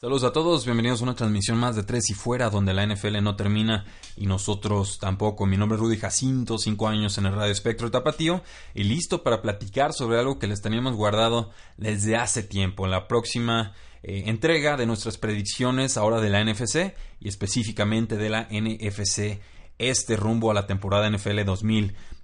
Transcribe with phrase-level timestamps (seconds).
[0.00, 3.20] Saludos a todos, bienvenidos a una transmisión más de Tres y Fuera, donde la NFL
[3.20, 3.84] no termina
[4.16, 5.44] y nosotros tampoco.
[5.44, 8.40] Mi nombre es Rudy Jacinto, cinco años en el Radio Espectro Tapatío
[8.76, 12.86] y listo para platicar sobre algo que les teníamos guardado desde hace tiempo.
[12.86, 13.74] La próxima
[14.04, 19.40] eh, entrega de nuestras predicciones ahora de la NFC y específicamente de la NFC
[19.78, 21.40] este rumbo a la temporada NFL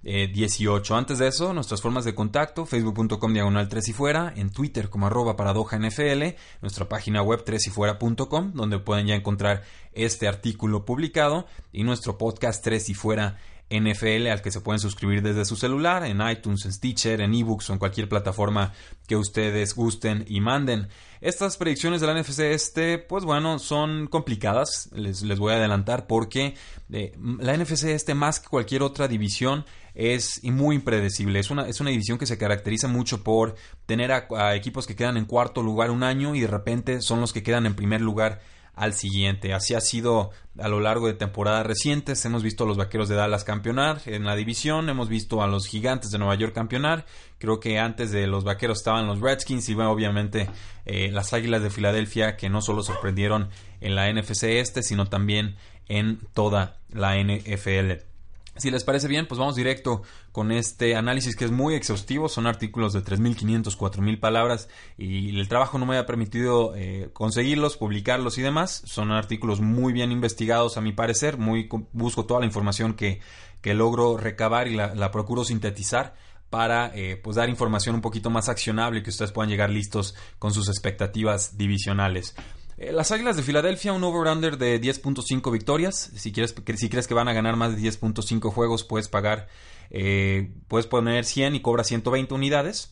[0.05, 0.95] 2018.
[0.95, 5.07] Antes de eso, nuestras formas de contacto, facebook.com diagonal 3 y fuera, en Twitter como
[5.07, 10.85] arroba paradoja NFL, nuestra página web 3 y fuera.com, donde pueden ya encontrar este artículo
[10.85, 15.55] publicado, y nuestro podcast 3 y fuera NFL al que se pueden suscribir desde su
[15.55, 18.73] celular, en iTunes, en Stitcher, en eBooks o en cualquier plataforma
[19.07, 20.87] que ustedes gusten y manden.
[21.19, 26.05] Estas predicciones de la NFC este, pues bueno, son complicadas, les, les voy a adelantar
[26.05, 26.53] porque
[26.91, 29.65] eh, la NFC este más que cualquier otra división
[29.95, 31.39] es muy impredecible.
[31.39, 35.17] Es una, es una división que se caracteriza mucho por tener a equipos que quedan
[35.17, 38.41] en cuarto lugar un año y de repente son los que quedan en primer lugar
[38.75, 39.53] al siguiente.
[39.53, 42.23] Así ha sido a lo largo de temporadas recientes.
[42.25, 45.67] Hemos visto a los Vaqueros de Dallas campeonar en la división, hemos visto a los
[45.67, 47.05] Gigantes de Nueva York campeonar.
[47.37, 50.49] Creo que antes de los Vaqueros estaban los Redskins y obviamente
[50.85, 53.49] eh, las Águilas de Filadelfia que no solo sorprendieron
[53.81, 55.55] en la NFC este, sino también
[55.87, 58.14] en toda la NFL.
[58.57, 62.29] Si les parece bien, pues vamos directo con este análisis que es muy exhaustivo.
[62.29, 67.75] Son artículos de 3.500, 4.000 palabras y el trabajo no me ha permitido eh, conseguirlos,
[67.75, 68.81] publicarlos y demás.
[68.85, 71.37] Son artículos muy bien investigados a mi parecer.
[71.37, 73.19] Muy, busco toda la información que,
[73.61, 76.15] que logro recabar y la, procuro sintetizar
[76.49, 80.15] para eh, pues dar información un poquito más accionable y que ustedes puedan llegar listos
[80.39, 82.35] con sus expectativas divisionales.
[82.77, 86.11] Eh, las Águilas de Filadelfia, un over-under de 10.5 victorias.
[86.15, 89.47] Si, quieres, si crees que van a ganar más de 10.5 juegos, puedes pagar,
[89.91, 92.91] eh, puedes poner 100 y cobra 120 unidades.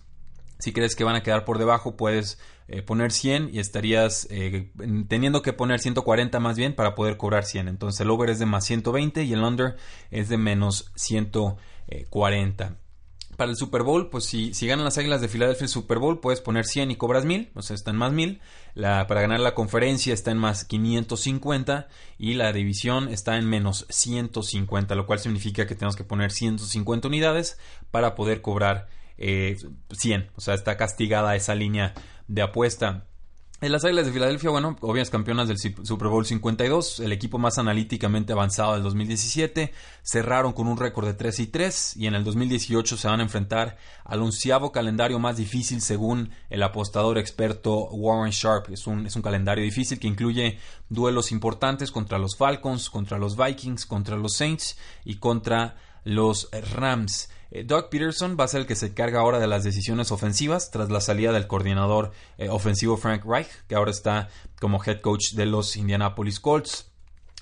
[0.60, 2.40] Si crees que van a quedar por debajo, puedes
[2.70, 4.30] eh, poner 100 y estarías
[5.10, 7.68] teniendo que poner 140 más bien para poder cobrar 100.
[7.68, 9.76] Entonces el over es de más 120 y el under
[10.12, 12.78] es de menos 140
[13.36, 16.20] para el Super Bowl, pues si, si ganan las Águilas de Filadelfia el Super Bowl,
[16.20, 18.42] puedes poner 100 y cobras 1000, o sea, está en más 1000.
[18.76, 23.86] La, para ganar la conferencia está en más 550 y la división está en menos
[23.90, 27.58] 150, lo cual significa que tenemos que poner 150 unidades
[27.92, 29.58] para poder cobrar eh,
[29.92, 30.32] 100.
[30.36, 31.94] O sea, está castigada esa línea
[32.28, 33.06] de apuesta.
[33.64, 37.58] En las Águilas de Filadelfia, bueno, obvias campeonas del Super Bowl 52, el equipo más
[37.58, 42.26] analíticamente avanzado del 2017, cerraron con un récord de 3 y 3 y en el
[42.26, 48.34] 2018 se van a enfrentar al onceavo calendario más difícil según el apostador experto Warren
[48.34, 48.70] Sharp.
[48.70, 50.60] Es un, es un calendario difícil que incluye
[50.90, 57.30] duelos importantes contra los Falcons, contra los Vikings, contra los Saints y contra los Rams.
[57.56, 60.72] Eh, Doug Peterson va a ser el que se carga ahora de las decisiones ofensivas
[60.72, 65.34] tras la salida del coordinador eh, ofensivo Frank Reich, que ahora está como head coach
[65.34, 66.90] de los Indianapolis Colts.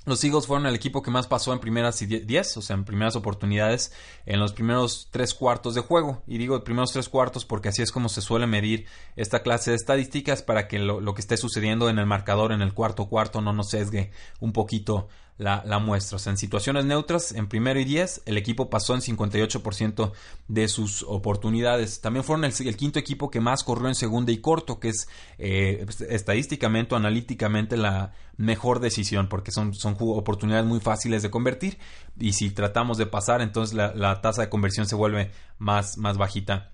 [0.05, 3.15] Los Eagles fueron el equipo que más pasó en primeras 10, o sea, en primeras
[3.15, 3.93] oportunidades,
[4.25, 6.23] en los primeros tres cuartos de juego.
[6.27, 9.77] Y digo primeros tres cuartos porque así es como se suele medir esta clase de
[9.77, 13.39] estadísticas para que lo, lo que esté sucediendo en el marcador en el cuarto cuarto
[13.39, 14.11] no nos sesgue
[14.41, 15.07] un poquito
[15.41, 16.17] la, muestra.
[16.17, 20.11] O sea, en situaciones neutras, en primero y diez, el equipo pasó en 58%
[20.47, 21.99] de sus oportunidades.
[21.99, 25.07] También fueron el, quinto equipo que más corrió en segunda y corto, que es
[25.39, 31.79] eh, estadísticamente o analíticamente la mejor decisión, porque son, son oportunidades muy fáciles de convertir.
[32.19, 36.71] Y si tratamos de pasar, entonces la, tasa de conversión se vuelve más, más bajita.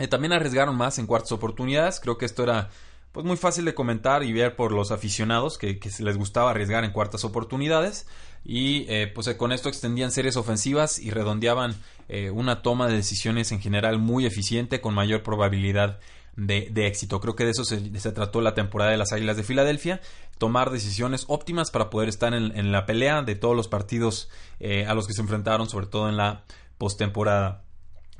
[0.00, 2.00] Eh, también arriesgaron más en cuartas oportunidades.
[2.00, 2.70] Creo que esto era
[3.12, 6.92] pues muy fácil de comentar y ver por los aficionados que, les gustaba arriesgar en
[6.92, 8.06] cuartas oportunidades
[8.44, 11.74] y eh, pues eh, con esto extendían series ofensivas y redondeaban
[12.08, 15.98] eh, una toma de decisiones en general muy eficiente con mayor probabilidad
[16.36, 17.20] de, éxito.
[17.20, 17.80] Creo que de eso se,
[18.12, 20.00] trató la temporada de las Águilas de Filadelfia,
[20.38, 24.30] tomar decisiones óptimas para poder estar en la pelea de todos los partidos
[24.86, 26.44] a los que se enfrentaron, sobre todo en la
[26.78, 27.64] postemporada.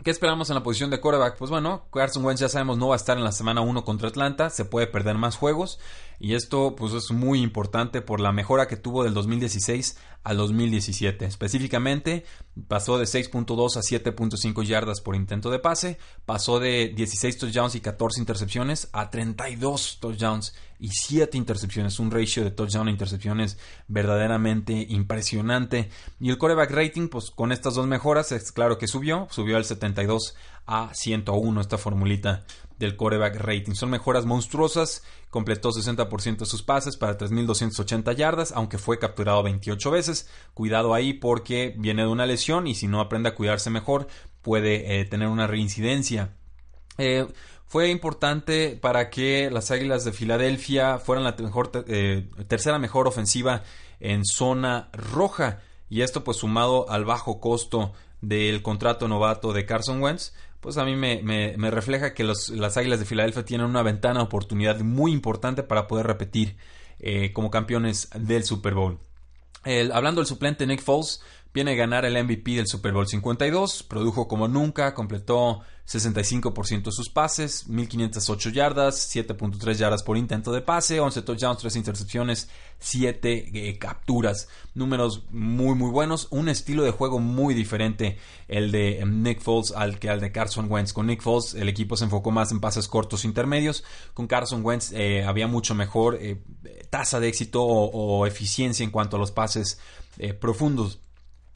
[0.03, 1.37] ¿Qué esperamos en la posición de quarterback?
[1.37, 4.09] Pues bueno, Carson Wentz ya sabemos no va a estar en la semana 1 contra
[4.09, 5.79] Atlanta, se puede perder más juegos
[6.19, 11.25] y esto pues es muy importante por la mejora que tuvo del 2016 al 2017.
[11.25, 12.25] Específicamente,
[12.69, 17.81] pasó de 6.2 a 7.5 yardas por intento de pase, pasó de 16 touchdowns y
[17.81, 24.87] 14 intercepciones a 32 touchdowns y 7 intercepciones, un ratio de touchdown a intercepciones verdaderamente
[24.89, 25.91] impresionante.
[26.19, 29.67] Y el coreback rating, pues con estas dos mejoras, es claro que subió, subió al
[29.67, 30.35] 72
[30.71, 32.45] a 101 esta formulita
[32.79, 33.75] del coreback rating.
[33.75, 39.91] Son mejoras monstruosas, completó 60% de sus pases para 3.280 yardas, aunque fue capturado 28
[39.91, 40.29] veces.
[40.55, 44.07] Cuidado ahí porque viene de una lesión y si no aprende a cuidarse mejor
[44.43, 46.37] puede eh, tener una reincidencia.
[46.99, 47.27] Eh,
[47.67, 53.65] fue importante para que las Águilas de Filadelfia fueran la mejor, eh, tercera mejor ofensiva
[53.99, 55.61] en zona roja.
[55.89, 60.85] Y esto pues sumado al bajo costo del contrato novato de Carson Wentz, pues a
[60.85, 65.13] mí me, me, refleja que los, las Águilas de Filadelfia tienen una ventana oportunidad muy
[65.13, 66.57] importante para poder repetir
[66.99, 68.99] eh, como campeones del Super Bowl.
[69.93, 71.23] hablando del suplente Nick Foles,
[71.53, 76.93] viene a ganar el MVP del Super Bowl 52, produjo como nunca, completó 65% de
[76.93, 82.49] sus pases, 1508 yardas, 7.3 yardas por intento de pase, 11 touchdowns, 3 intercepciones,
[82.79, 84.49] 7 eh, capturas.
[84.75, 89.99] Números muy muy buenos, un estilo de juego muy diferente el de Nick Foles al
[89.99, 90.93] que al de Carson Wentz.
[90.93, 93.83] Con Nick Foles el equipo se enfocó más en pases cortos intermedios,
[94.15, 96.41] con Carson Wentz eh, había mucho mejor eh,
[96.89, 99.81] tasa de éxito o, eficiencia en cuanto a los pases
[100.39, 101.01] profundos.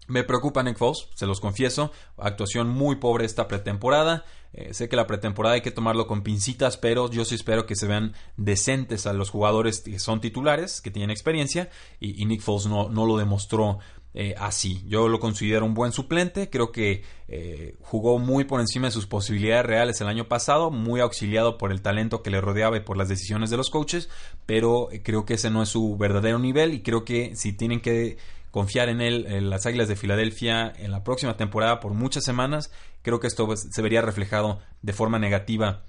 [0.06, 1.90] Me preocupa Nick Foles, se los confieso.
[2.18, 4.24] Actuación muy pobre esta pretemporada.
[4.52, 7.74] Eh, sé que la pretemporada hay que tomarlo con pincitas, pero yo sí espero que
[7.74, 12.66] se vean decentes a los jugadores que son titulares, que tienen experiencia, y, Nick Foles
[12.66, 13.78] no, no lo demostró
[14.16, 14.84] eh, así.
[14.86, 19.08] Yo lo considero un buen suplente, creo que eh, jugó muy por encima de sus
[19.08, 22.96] posibilidades reales el año pasado, muy auxiliado por el talento que le rodeaba y por
[22.96, 24.08] las decisiones de los coaches,
[24.46, 28.18] pero creo que ese no es su verdadero nivel y creo que si tienen que
[28.54, 32.70] confiar en él, en las Águilas de Filadelfia en la próxima temporada por muchas semanas,
[33.02, 35.82] creo que esto pues, se vería reflejado de forma negativa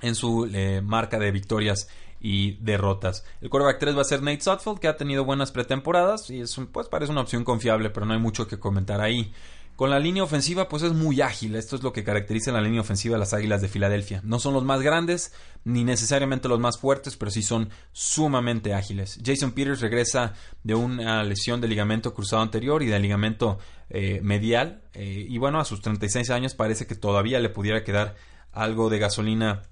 [0.00, 1.86] en su eh, marca de victorias
[2.18, 3.26] y derrotas.
[3.42, 6.58] El quarterback 3 va a ser Nate Sutfield, que ha tenido buenas pretemporadas y es
[6.72, 9.30] pues parece una opción confiable, pero no hay mucho que comentar ahí.
[9.78, 11.54] Con la línea ofensiva, pues es muy ágil.
[11.54, 14.20] Esto es lo que caracteriza la línea ofensiva de las Águilas de Filadelfia.
[14.24, 15.32] No son los más grandes,
[15.62, 19.20] ni necesariamente los más fuertes, pero sí son sumamente ágiles.
[19.24, 20.34] Jason Peters regresa
[20.64, 24.82] de una lesión de ligamento cruzado anterior y de ligamento eh, medial.
[24.94, 28.16] Eh, y bueno, a sus 36 años parece que todavía le pudiera quedar
[28.50, 29.62] algo de gasolina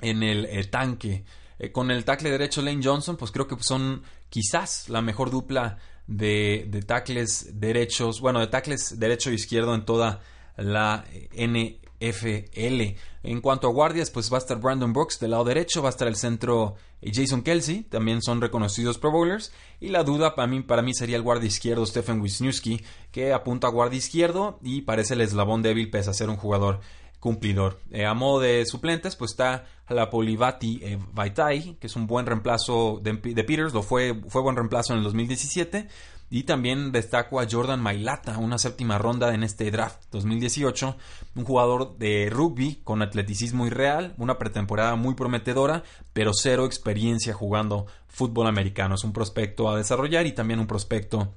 [0.00, 1.24] en el eh, tanque.
[1.70, 6.66] con el tackle derecho Lane Johnson, pues creo que son quizás la mejor dupla de,
[6.68, 10.20] de tackles derechos, bueno, de tackles derecho e izquierdo en toda
[10.56, 11.04] la
[11.38, 12.96] NFL.
[13.22, 15.90] En cuanto a guardias, pues va a estar Brandon Brooks del lado derecho, va a
[15.90, 19.52] estar el centro Jason Kelsey, también son reconocidos Pro Bowlers.
[19.80, 23.66] Y la duda para mí, para mí sería el guardia izquierdo Stephen Wisniewski, que apunta
[23.66, 26.80] a guardia izquierdo y parece el eslabón débil pese a ser un jugador
[27.26, 27.80] cumplidor.
[27.90, 32.24] Eh, a modo de suplentes, pues está la Polivati eh, Vaitai, que es un buen
[32.24, 35.88] reemplazo de, Peters, lo fue, fue buen reemplazo en el 2017.
[36.30, 40.96] Y también destaco a Jordan Mailata, una séptima ronda en este draft 2018,
[41.34, 45.82] un jugador de rugby con atleticismo irreal, una pretemporada muy prometedora,
[46.12, 48.94] pero cero experiencia jugando fútbol americano.
[48.94, 51.34] Es un prospecto a desarrollar y también un prospecto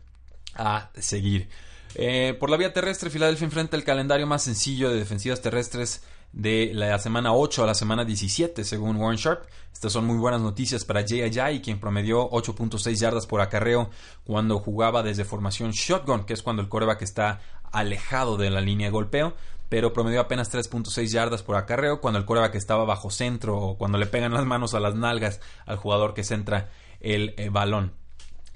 [0.54, 1.50] a seguir.
[1.96, 6.72] Eh, por la vía terrestre, Filadelfia enfrenta el calendario más sencillo de defensivas terrestres de
[6.74, 9.46] la semana 8 a la semana 17, según Warren Sharp.
[9.74, 13.90] Estas son muy buenas noticias para Jay Ajay, quien promedió 8.6 yardas por acarreo
[14.24, 17.42] cuando jugaba desde formación shotgun, que es cuando el coreback está
[17.72, 19.34] alejado de la línea de golpeo,
[19.70, 23.98] pero promedió apenas 3.6 yardas por acarreo cuando el coreback estaba bajo centro o cuando
[23.98, 26.70] le pegan las manos a las nalgas al jugador que centra
[27.00, 27.94] el eh, balón.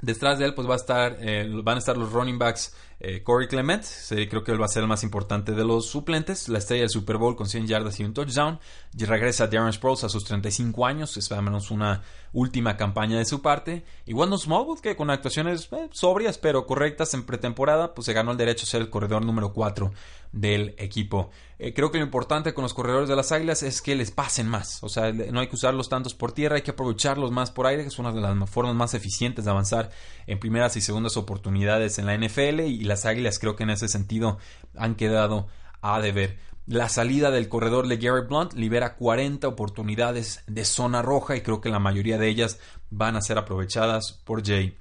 [0.02, 3.22] Detrás de él pues va a estar, eh, van a estar los running backs eh,
[3.22, 3.84] Corey Clement,
[4.30, 6.90] creo que él va a ser el más importante de los suplentes, la estrella del
[6.90, 8.60] Super Bowl con 100 yardas y un touchdown.
[8.96, 13.26] Y regresa Darren Sproles a sus 35 años, es al menos una última campaña de
[13.26, 13.84] su parte.
[14.06, 18.32] Y Wendell Smallwood, que con actuaciones eh, sobrias pero correctas en pretemporada, pues se ganó
[18.32, 19.92] el derecho a ser el corredor número 4
[20.32, 21.32] del equipo.
[21.58, 24.48] Eh, creo que lo importante con los corredores de las Águilas es que les pasen
[24.48, 24.84] más.
[24.84, 27.84] O sea, no hay que usarlos tantos por tierra, hay que aprovecharlos más por aire,
[27.84, 29.90] que es una de las formas más eficientes de avanzar
[30.28, 32.62] en primeras y segundas oportunidades en la NFL.
[32.62, 34.38] Y las Águilas creo que en ese sentido
[34.76, 35.48] han quedado
[35.82, 36.38] a deber.
[36.66, 41.60] La salida del corredor de Gary Blunt libera 40 oportunidades de zona roja y creo
[41.60, 42.58] que la mayoría de ellas
[42.90, 44.78] van a ser aprovechadas por Jay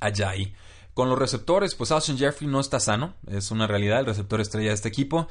[0.00, 0.54] Ajayi.
[1.00, 4.68] Con los receptores, pues Austin Jeffrey no está sano, es una realidad, el receptor estrella
[4.68, 5.28] de este equipo.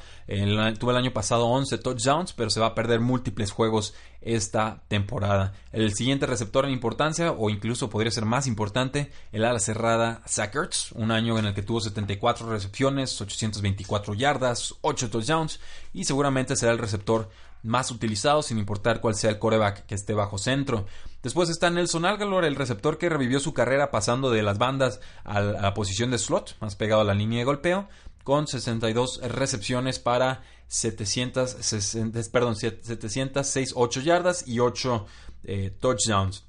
[0.80, 5.52] tuvo el año pasado 11 touchdowns, pero se va a perder múltiples juegos esta temporada.
[5.70, 10.56] El siguiente receptor en importancia, o incluso podría ser más importante, el ala cerrada Zach
[10.56, 15.60] Ertz, un año en el que tuvo 74 recepciones, 824 yardas, 8 touchdowns
[15.92, 17.30] y seguramente será el receptor
[17.62, 20.86] más utilizado sin importar cuál sea el coreback que esté bajo centro.
[21.22, 25.40] Después está Nelson Algalor, el receptor que revivió su carrera pasando de las bandas a
[25.40, 27.88] la posición de slot, más pegado a la línea de golpeo,
[28.24, 35.06] con 62 recepciones para 760, perdón, 706 8 yardas y 8
[35.44, 36.44] eh, touchdowns.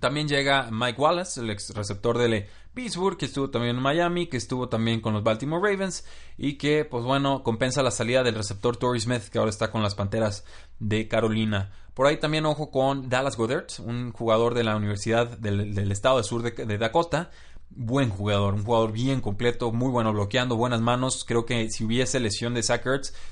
[0.00, 4.36] También llega Mike Wallace, el ex receptor de Pittsburgh, que estuvo también en Miami, que
[4.36, 6.04] estuvo también con los Baltimore Ravens
[6.36, 9.82] y que, pues bueno, compensa la salida del receptor Torrey Smith, que ahora está con
[9.82, 10.44] las Panteras
[10.80, 11.70] de Carolina.
[11.94, 16.24] Por ahí también ojo con Dallas Goddard, un jugador de la Universidad del, estado de
[16.24, 17.30] sur de, Dakota.
[17.70, 21.24] Buen jugador, un jugador bien completo, muy bueno bloqueando, buenas manos.
[21.24, 22.84] Creo que si hubiese lesión de Zach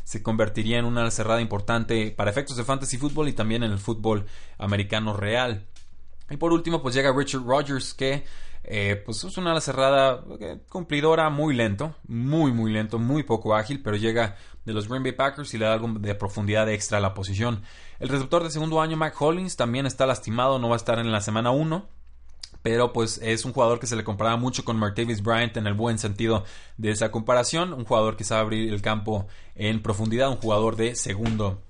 [0.05, 3.79] se convertiría en una cerrada importante para efectos de fantasy fútbol y también en el
[3.79, 4.27] fútbol
[4.59, 5.67] americano real.
[6.33, 8.25] Y por último, pues llega Richard Rogers, que
[8.65, 13.83] eh, pues es una cerrada eh, cumplidora, muy lento, muy, muy lento, muy poco ágil,
[13.83, 17.01] pero llega de los Green Bay Packers y le da algo de profundidad extra a
[17.03, 17.63] la posición.
[18.01, 21.13] El receptor de segundo año, Mike Hollins, también está lastimado, no va a estar en
[21.13, 21.87] la semana 1
[22.63, 25.75] pero pues es un jugador que se le comparaba mucho con Martavis Bryant en el
[25.75, 26.45] buen sentido
[26.77, 30.95] de esa comparación, un jugador que sabe abrir el campo en profundidad, un jugador de
[30.95, 31.61] segundo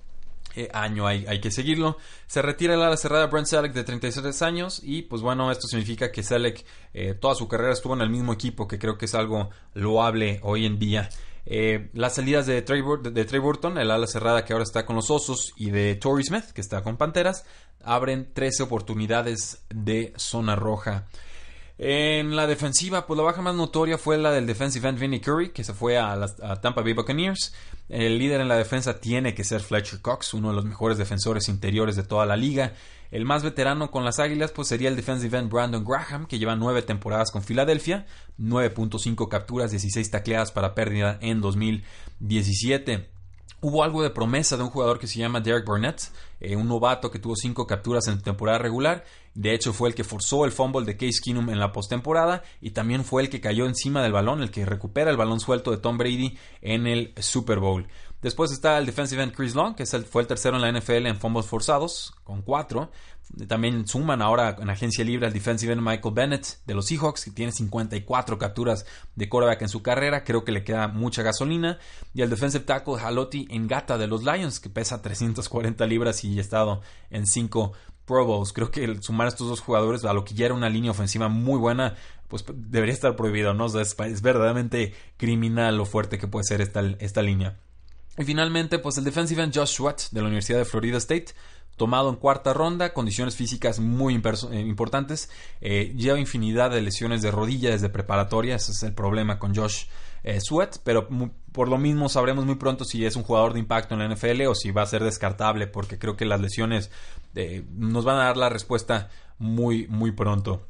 [0.55, 1.97] eh, año hay, hay, que seguirlo.
[2.27, 6.11] Se retira la ala cerrada Brent Selleck de 36 años y pues bueno, esto significa
[6.11, 9.15] que Selleck eh, toda su carrera estuvo en el mismo equipo, que creo que es
[9.15, 11.09] algo loable hoy en día.
[11.45, 15.09] Eh, las salidas de Trey, de, Burton, el ala cerrada que ahora está con los
[15.11, 17.45] Osos, y de Torrey Smith, que está con Panteras,
[17.83, 21.05] abren 13 oportunidades de zona roja.
[21.77, 25.49] En la defensiva, pues la baja más notoria fue la del defensive end Vinnie Curry,
[25.49, 27.53] que se fue a, a, Tampa Bay Buccaneers.
[27.89, 31.49] El líder en la defensa tiene que ser Fletcher Cox, uno de los mejores defensores
[31.49, 32.73] interiores de toda la liga.
[33.09, 36.55] El más veterano con las Águilas pues sería el defensive end Brandon Graham, que lleva
[36.55, 38.05] nueve temporadas con Filadelfia,
[38.39, 43.12] 9.5 capturas, 16 tacleadas para pérdida en 2017.
[43.63, 47.09] Hubo algo de promesa de un jugador que se llama Derek Burnett, eh, un novato
[47.09, 49.05] que tuvo cinco capturas en temporada regular.
[49.35, 52.71] De hecho, fue el que forzó el fumble de Case Keenum en la postemporada y
[52.71, 55.77] también fue el que cayó encima del balón, el que recupera el balón suelto de
[55.77, 57.87] Tom Brady en el Super Bowl.
[58.23, 61.19] Después está el defensive end Chris Long, que fue el tercero en la NFL en
[61.19, 62.89] fumbles forzados, con cuatro.
[63.49, 67.31] También suman ahora en agencia libre al defensive end Michael Bennett de los Seahawks, que
[67.31, 70.23] tiene 54 capturas de quarterback en su carrera.
[70.23, 71.79] Creo que le queda mucha gasolina.
[72.13, 76.41] Y el defensive tackle Haloti Engata de los Lions, que pesa 340 libras y ha
[76.41, 77.73] estado en 5
[78.05, 78.53] Pro Bowls.
[78.53, 80.91] Creo que el sumar a estos dos jugadores a lo que ya era una línea
[80.91, 81.95] ofensiva muy buena,
[82.29, 83.65] pues debería estar prohibido, ¿no?
[83.65, 87.59] es, verdaderamente criminal lo fuerte que puede ser esta, esta línea.
[88.17, 91.33] Y finalmente, pues el defensive Josh Sweat de la Universidad de Florida State,
[91.77, 95.29] tomado en cuarta ronda, condiciones físicas muy eh, importantes,
[95.61, 99.85] eh, lleva infinidad de lesiones de rodilla desde preparatoria, ese es el problema con Josh
[100.23, 101.07] eh, Sweat, pero
[101.51, 104.45] por lo mismo sabremos muy pronto si es un jugador de impacto en la NFL
[104.47, 106.91] o si va a ser descartable, porque creo que las lesiones
[107.75, 110.67] nos van a dar la respuesta muy, muy pronto.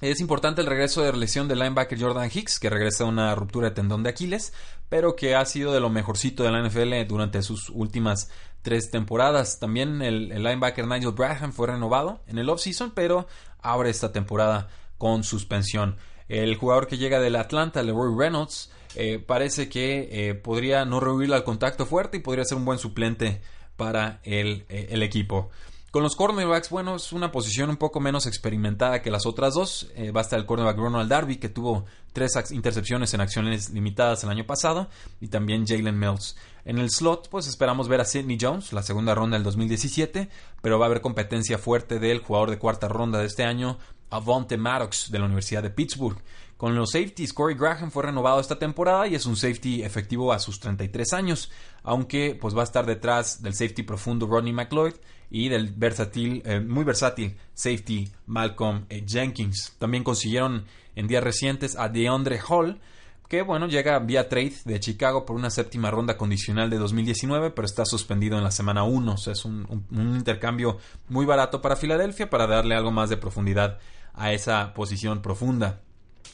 [0.00, 3.68] Es importante el regreso de lesión del linebacker Jordan Hicks, que regresa a una ruptura
[3.68, 4.52] de tendón de Aquiles,
[4.88, 8.28] pero que ha sido de lo mejorcito de la NFL durante sus últimas
[8.62, 9.60] tres temporadas.
[9.60, 13.28] También el, linebacker Nigel Braham fue renovado en el offseason, pero
[13.60, 15.96] abre esta temporada con suspensión.
[16.28, 21.32] El jugador que llega del Atlanta, Leroy Reynolds, eh, parece que eh, podría no rehuir
[21.32, 23.42] al contacto fuerte y podría ser un buen suplente
[23.76, 25.50] para el, eh, el equipo.
[25.94, 29.92] Con los cornerbacks, bueno, es una posición un poco menos experimentada que las otras dos.
[29.94, 34.44] Eh, basta el cornerback Ronald Darby, que tuvo tres intercepciones en acciones limitadas el año
[34.44, 34.88] pasado,
[35.20, 36.36] y también Jalen Mills.
[36.64, 40.28] En el slot, pues esperamos ver a Sidney Jones, la segunda ronda del 2017,
[40.60, 43.78] pero va a haber competencia fuerte del jugador de cuarta ronda de este año,
[44.10, 46.20] Avonte Maddox, de la Universidad de Pittsburgh.
[46.64, 50.38] Con los safeties, Corey Graham fue renovado esta temporada y es un safety efectivo a
[50.38, 51.50] sus 33 años,
[51.82, 54.94] aunque pues va a estar detrás del safety profundo Rodney McLeod
[55.28, 59.76] y del versátil, eh, muy versátil safety Malcolm eh, Jenkins.
[59.78, 60.64] También consiguieron
[60.96, 62.80] en días recientes a DeAndre Hall,
[63.28, 67.66] que bueno, llega vía trade de Chicago por una séptima ronda condicional de 2019, pero
[67.66, 69.12] está suspendido en la semana 1.
[69.12, 70.78] O sea, es un, intercambio
[71.10, 73.80] muy barato para Filadelfia para darle algo más de profundidad
[74.14, 75.82] a esa posición profunda.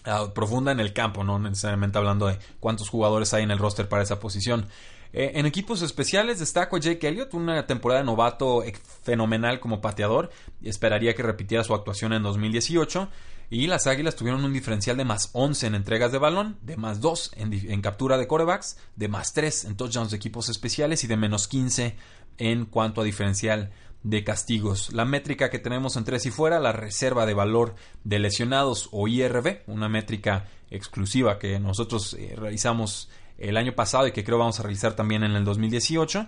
[0.05, 3.89] Ah, profunda en el campo, no necesariamente hablando de cuántos jugadores hay en el roster
[3.89, 4.67] para esa posición.
[5.13, 8.63] Eh, en equipos especiales destaco a Jake Elliott, una temporada de novato
[9.03, 10.31] fenomenal como pateador.
[10.63, 13.09] Esperaría que repitiera su actuación en 2018.
[13.53, 17.01] Y las Águilas tuvieron un diferencial de más 11 en entregas de balón, de más
[17.01, 21.09] 2 en, en captura de corebacks, de más 3 en touchdowns de equipos especiales y
[21.09, 21.97] de menos 15
[22.39, 24.93] en cuanto a diferencial de castigos.
[24.93, 29.09] La métrica que tenemos en tres y fuera, la reserva de valor de lesionados o
[29.09, 34.61] IRB, una métrica exclusiva que nosotros eh, realizamos el año pasado y que creo vamos
[34.61, 36.27] a realizar también en el 2018,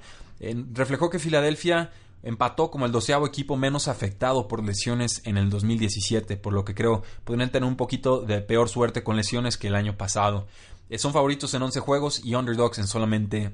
[0.73, 6.37] reflejó que Filadelfia empató como el doceavo equipo menos afectado por lesiones en el 2017,
[6.37, 9.75] por lo que creo podrían tener un poquito de peor suerte con lesiones que el
[9.75, 10.47] año pasado.
[10.89, 13.53] Eh, son favoritos en 11 juegos y underdogs en solamente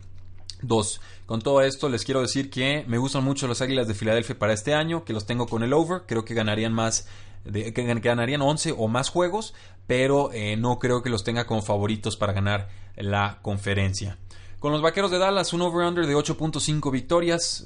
[0.62, 1.00] 2.
[1.26, 4.52] Con todo esto les quiero decir que me gustan mucho los Águilas de Filadelfia para
[4.52, 7.06] este año, que los tengo con el over, creo que ganarían más
[7.52, 9.54] que ganarían 11 o más juegos,
[9.86, 14.18] pero eh, no creo que los tenga como favoritos para ganar la conferencia.
[14.58, 17.64] Con los Vaqueros de Dallas, un over-under de 8.5 victorias.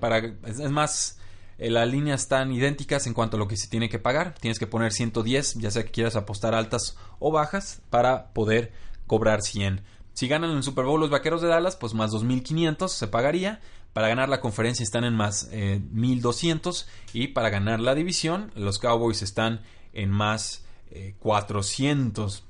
[0.00, 1.18] para, es, más,
[1.58, 4.34] eh, las líneas están idénticas en cuanto a lo que se tiene que pagar.
[4.40, 8.72] Tienes que poner 110, ya sea que quieras apostar altas o bajas, para poder
[9.08, 9.82] cobrar 100.
[10.14, 13.60] Si ganan el Super Bowl los Vaqueros de Dallas, pues más 2.500 se pagaría.
[13.92, 18.78] Para ganar la conferencia están en más 1.200 eh, y para ganar la división los
[18.78, 19.60] Cowboys están
[19.92, 20.64] en más
[21.18, 22.38] 400.
[22.38, 22.42] Eh,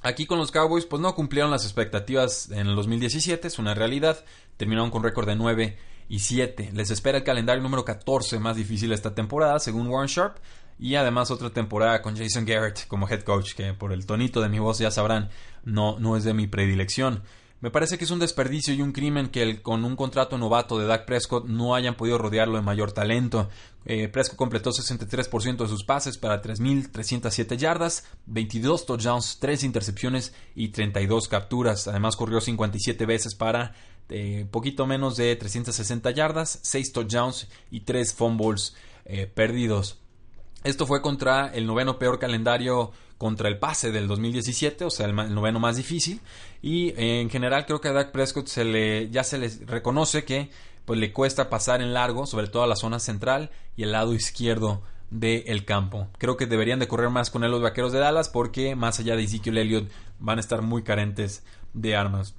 [0.00, 4.24] Aquí con los Cowboys pues no cumplieron las expectativas en el 2017, es una realidad.
[4.56, 5.76] Terminaron con récord de 9
[6.08, 6.70] y 7.
[6.72, 10.38] Les espera el calendario número 14 más difícil esta temporada, según Warren Sharp.
[10.78, 14.48] Y además otra temporada con Jason Garrett como head coach, que por el tonito de
[14.48, 15.30] mi voz ya sabrán,
[15.64, 17.22] no, no es de mi predilección.
[17.60, 20.86] Me parece que es un desperdicio y un crimen que con un contrato novato de
[20.86, 23.48] Dak Prescott no hayan podido rodearlo de mayor talento.
[23.84, 30.68] Eh, Prescott completó 63% de sus pases para 3.307 yardas, 22 touchdowns, 3 intercepciones y
[30.68, 31.88] 32 capturas.
[31.88, 33.74] Además corrió 57 veces para
[34.08, 39.98] eh, poquito menos de 360 yardas, 6 touchdowns y 3 fumbles eh, perdidos.
[40.64, 45.14] Esto fue contra el noveno peor calendario contra el pase del 2017, o sea, el,
[45.14, 46.20] noveno más difícil.
[46.62, 50.24] Y eh, en general creo que a Dak Prescott se le, ya se le reconoce
[50.24, 50.50] que
[50.84, 54.14] pues, le cuesta pasar en largo, sobre todo a la zona central y el lado
[54.14, 56.08] izquierdo del campo.
[56.18, 59.16] Creo que deberían de correr más con él los vaqueros de Dallas porque más allá
[59.16, 62.34] de Ezekiel Elliott van a estar muy carentes de armas.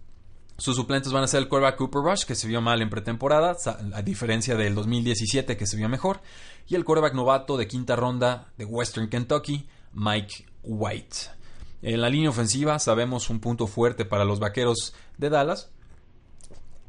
[0.60, 3.56] Sus suplentes van a ser el quarterback Cooper Rush, que se vio mal en pretemporada,
[3.94, 6.20] a diferencia del 2017, que se vio mejor,
[6.68, 11.17] y el quarterback novato de quinta ronda de Western Kentucky, Mike White.
[11.82, 15.72] En la línea ofensiva sabemos un punto fuerte para los vaqueros de Dallas.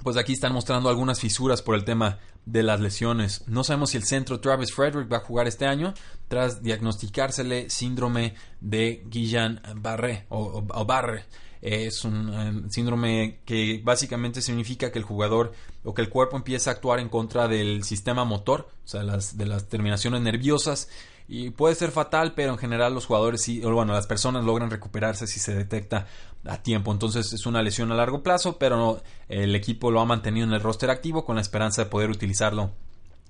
[0.03, 3.47] Pues aquí están mostrando algunas fisuras por el tema de las lesiones.
[3.47, 5.95] No sabemos si el centro Travis Frederick va a jugar este año
[6.27, 11.27] tras diagnosticársele síndrome de Guillain-Barré o Barre
[11.63, 15.53] es un eh, síndrome que básicamente significa que el jugador
[15.85, 19.37] o que el cuerpo empieza a actuar en contra del sistema motor, o sea, las,
[19.37, 20.89] de las terminaciones nerviosas.
[21.29, 25.29] Y puede ser fatal, pero en general los jugadores sí, bueno, las personas logran recuperarse
[25.29, 26.09] si se detecta
[26.45, 26.91] a tiempo.
[26.91, 30.61] Entonces es una lesión a largo plazo, pero el equipo lo ha mantenido en el
[30.61, 32.73] roster activo con la esperanza de poder utilizarlo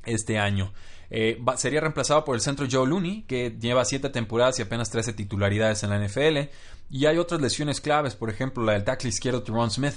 [0.06, 0.72] este año.
[1.10, 5.12] Eh, sería reemplazado por el centro Joe Looney, que lleva 7 temporadas y apenas 13
[5.12, 6.48] titularidades en la NFL.
[6.92, 9.94] Y hay otras lesiones claves, por ejemplo, la del tackle izquierdo Tyrone Smith,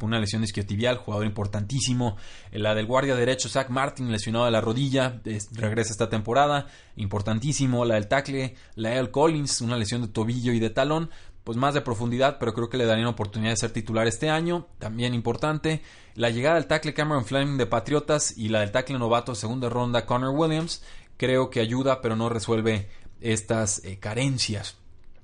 [0.00, 2.16] una lesión isquiotibial, jugador importantísimo.
[2.50, 5.20] Eh, la del guardia derecho Zach Martin, lesionado de la rodilla,
[5.52, 7.84] regresa esta temporada, importantísimo.
[7.84, 11.10] La del tackle Lael Collins, una lesión de tobillo y de talón
[11.44, 14.68] pues más de profundidad, pero creo que le darían oportunidad de ser titular este año.
[14.78, 15.82] También importante,
[16.14, 20.06] la llegada del tackle Cameron Fleming de Patriotas y la del tackle novato segunda ronda
[20.06, 20.82] Connor Williams,
[21.16, 22.88] creo que ayuda, pero no resuelve
[23.20, 24.76] estas eh, carencias.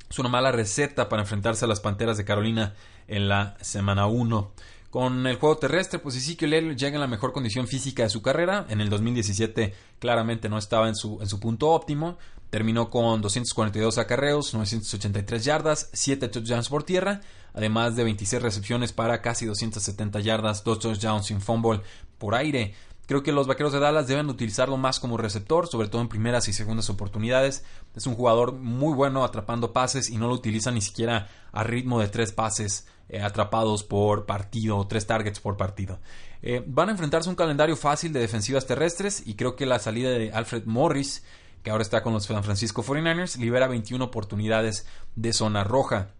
[0.08, 2.74] Es una mala receta para enfrentarse a las Panteras de Carolina
[3.08, 4.52] en la semana 1.
[4.90, 8.66] Con el juego terrestre, pues Ezekiel llega en la mejor condición física de su carrera.
[8.68, 12.18] En el 2017 claramente no estaba en su, en su punto óptimo.
[12.50, 17.20] Terminó con 242 acarreos, 983 yardas, 7 touchdowns por tierra,
[17.52, 21.82] además de 26 recepciones para casi 270 yardas, 2 touchdowns sin fumble
[22.18, 22.74] por aire.
[23.06, 26.48] Creo que los vaqueros de Dallas deben utilizarlo más como receptor, sobre todo en primeras
[26.48, 27.64] y segundas oportunidades.
[27.94, 32.00] Es un jugador muy bueno atrapando pases y no lo utiliza ni siquiera a ritmo
[32.00, 36.00] de tres pases eh, atrapados por partido, tres targets por partido.
[36.42, 39.78] Eh, van a enfrentarse a un calendario fácil de defensivas terrestres y creo que la
[39.78, 41.22] salida de Alfred Morris
[41.66, 46.10] que ahora está con los San Francisco 49ers, libera 21 oportunidades de zona roja.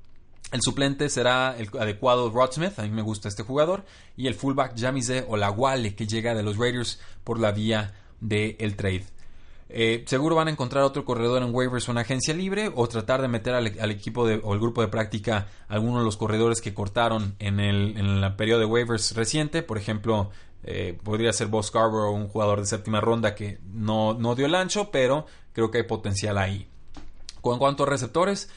[0.53, 3.85] El suplente será el adecuado Rod Smith, a mí me gusta este jugador,
[4.17, 9.07] y el fullback Jamise Olawale, que llega de los Raiders por la vía del trade.
[9.69, 13.21] Eh, seguro van a encontrar otro corredor en waivers o en agencia libre o tratar
[13.21, 17.35] de meter al, equipo o el grupo de práctica algunos de los corredores que cortaron
[17.41, 19.65] en el, en el periodo de waivers reciente.
[19.65, 20.31] Por ejemplo,
[20.63, 24.55] eh, podría ser Boss Scarborough, un jugador de séptima ronda que no, no dio el
[24.55, 26.69] ancho, pero creo que hay potencial ahí.
[27.41, 28.49] Con cuanto a receptores,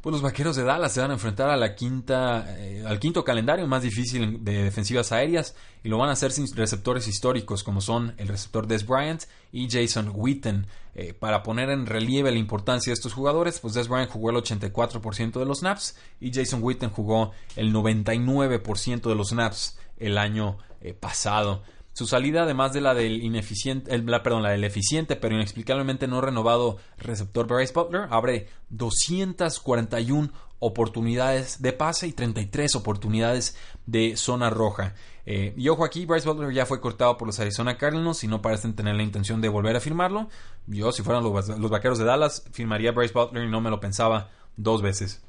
[0.00, 3.22] Pues los vaqueros de Dallas se van a enfrentar a la quinta, eh, al quinto
[3.22, 7.82] calendario más difícil de defensivas aéreas y lo van a hacer sin receptores históricos como
[7.82, 10.66] son el receptor Des Bryant y Jason Witten.
[10.94, 14.36] Eh, para poner en relieve la importancia de estos jugadores, pues Des Bryant jugó el
[14.36, 20.56] 84% de los snaps y Jason Witten jugó el 99% de los snaps el año
[20.80, 21.62] eh, pasado.
[22.00, 26.22] Su salida, además de la del ineficiente, la, perdón, la del eficiente pero inexplicablemente no
[26.22, 34.94] renovado receptor Bryce Butler, abre 241 oportunidades de pase y 33 oportunidades de zona roja.
[35.26, 38.40] Eh, y ojo aquí, Bryce Butler ya fue cortado por los Arizona Cardinals y no
[38.40, 40.30] parecen tener la intención de volver a firmarlo.
[40.68, 43.78] Yo, si fueran los, los vaqueros de Dallas, firmaría Bryce Butler y no me lo
[43.78, 45.22] pensaba dos veces.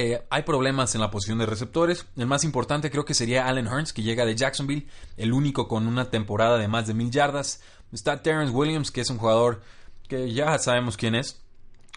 [0.00, 2.06] Eh, hay problemas en la posición de receptores.
[2.16, 5.88] El más importante creo que sería Allen Hearns, que llega de Jacksonville, el único con
[5.88, 7.62] una temporada de más de mil yardas.
[7.92, 9.60] Está Terrence Williams, que es un jugador
[10.06, 11.42] que ya sabemos quién es.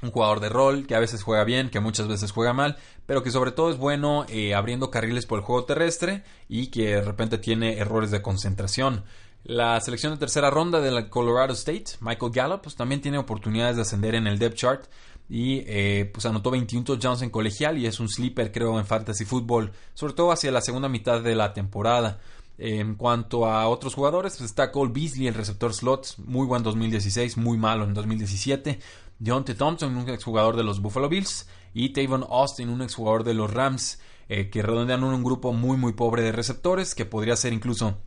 [0.02, 3.22] Un jugador de rol que a veces juega bien, que muchas veces juega mal, pero
[3.22, 7.02] que sobre todo es bueno eh, abriendo carriles por el juego terrestre y que de
[7.04, 9.04] repente tiene errores de concentración.
[9.44, 13.76] La selección de tercera ronda de la Colorado State, Michael Gallup, pues también tiene oportunidades
[13.76, 14.86] de ascender en el depth chart
[15.32, 19.24] y eh, pues anotó 21 touchdowns en colegial y es un sleeper creo en fantasy
[19.24, 22.20] football, sobre todo hacia la segunda mitad de la temporada.
[22.58, 27.38] En cuanto a otros jugadores, pues está Cole Beasley, el receptor slot, muy buen 2016,
[27.38, 28.78] muy malo en 2017.
[29.20, 33.52] Deontay Thompson, un exjugador de los Buffalo Bills, y Tavon Austin, un exjugador de los
[33.52, 37.98] Rams, eh, que redondean un grupo muy muy pobre de receptores, que podría ser incluso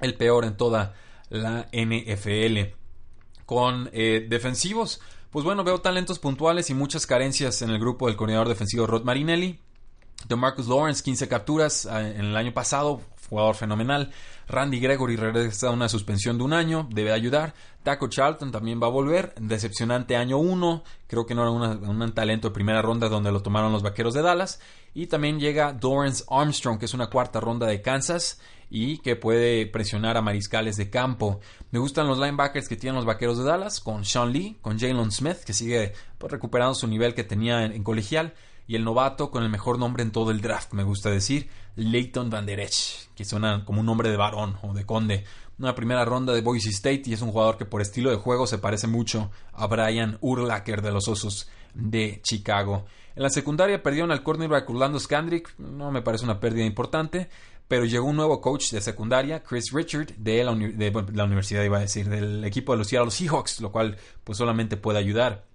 [0.00, 0.94] el peor en toda
[1.28, 2.74] la NFL.
[3.44, 5.02] Con eh, defensivos,
[5.32, 9.02] pues bueno, veo talentos puntuales y muchas carencias en el grupo del coordinador defensivo Rod
[9.02, 9.58] Marinelli.
[10.28, 14.12] De Marcus Lawrence, 15 capturas eh, en el año pasado, jugador fenomenal.
[14.46, 17.54] Randy Gregory regresa a una suspensión de un año, debe ayudar.
[17.82, 22.48] Taco Charlton también va a volver, decepcionante año 1, creo que no era un talento
[22.48, 24.60] de primera ronda donde lo tomaron los vaqueros de Dallas.
[24.94, 28.40] Y también llega Dorrance Armstrong, que es una cuarta ronda de Kansas
[28.74, 31.40] y que puede presionar a mariscales de campo.
[31.70, 35.12] Me gustan los linebackers que tienen los vaqueros de Dallas, con Sean Lee, con Jalen
[35.12, 38.32] Smith, que sigue pues, recuperando su nivel que tenía en, colegial,
[38.66, 42.30] y el novato con el mejor nombre en todo el draft, me gusta decir, Leighton
[42.30, 45.24] Van Der Esch, que suena como un nombre de varón o de conde.
[45.62, 48.48] Una primera ronda de Boise State y es un jugador que por estilo de juego
[48.48, 52.84] se parece mucho a Brian Urlacher de los Osos de Chicago.
[53.14, 57.28] En la secundaria perdieron al cornerback Orlando Scandrick, no me parece una pérdida importante
[57.68, 62.06] pero llegó un nuevo coach de secundaria, Chris Richard, de la, universidad, iba a decir,
[62.06, 65.46] del equipo de los Seattle Seahawks, lo cual pues solamente puede ayudar.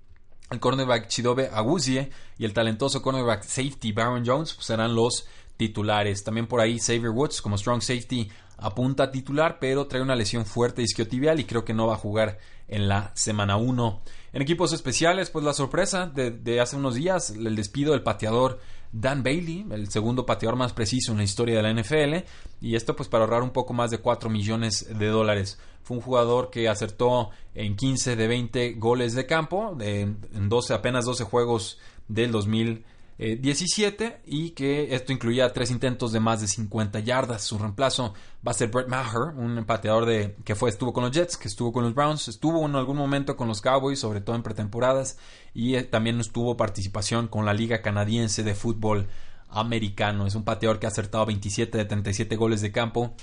[0.50, 6.24] El cornerback Chidobe Aguzie y el talentoso cornerback safety Baron Jones pues, serán los titulares.
[6.24, 10.46] También por ahí Xavier Woods como strong safety apunta a titular, pero trae una lesión
[10.46, 14.02] fuerte isquiotibial y creo que no va a jugar en la semana 1.
[14.34, 18.60] En equipos especiales, pues la sorpresa de, de hace unos días, el despido del pateador
[18.92, 22.26] Dan Bailey, el segundo pateador más preciso en la historia de la NFL,
[22.62, 25.60] y esto pues para ahorrar un poco más de 4 millones de dólares.
[25.84, 31.06] Fue un jugador que acertó en 15 de 20 goles de campo, en 12, apenas
[31.06, 32.86] 12 juegos del 2000
[33.18, 37.44] 17 eh, y que esto incluía tres intentos de más de 50 yardas.
[37.44, 38.14] Su reemplazo
[38.48, 41.48] va a ser Brett Maher, un pateador de, que fue, estuvo con los Jets, que
[41.48, 45.18] estuvo con los Browns, estuvo en algún momento con los Cowboys, sobre todo en pretemporadas,
[45.54, 49.08] y eh, también tuvo participación con la Liga Canadiense de Fútbol
[49.50, 50.28] Americano.
[50.28, 53.16] Es un pateador que ha acertado 27 de 37 goles de campo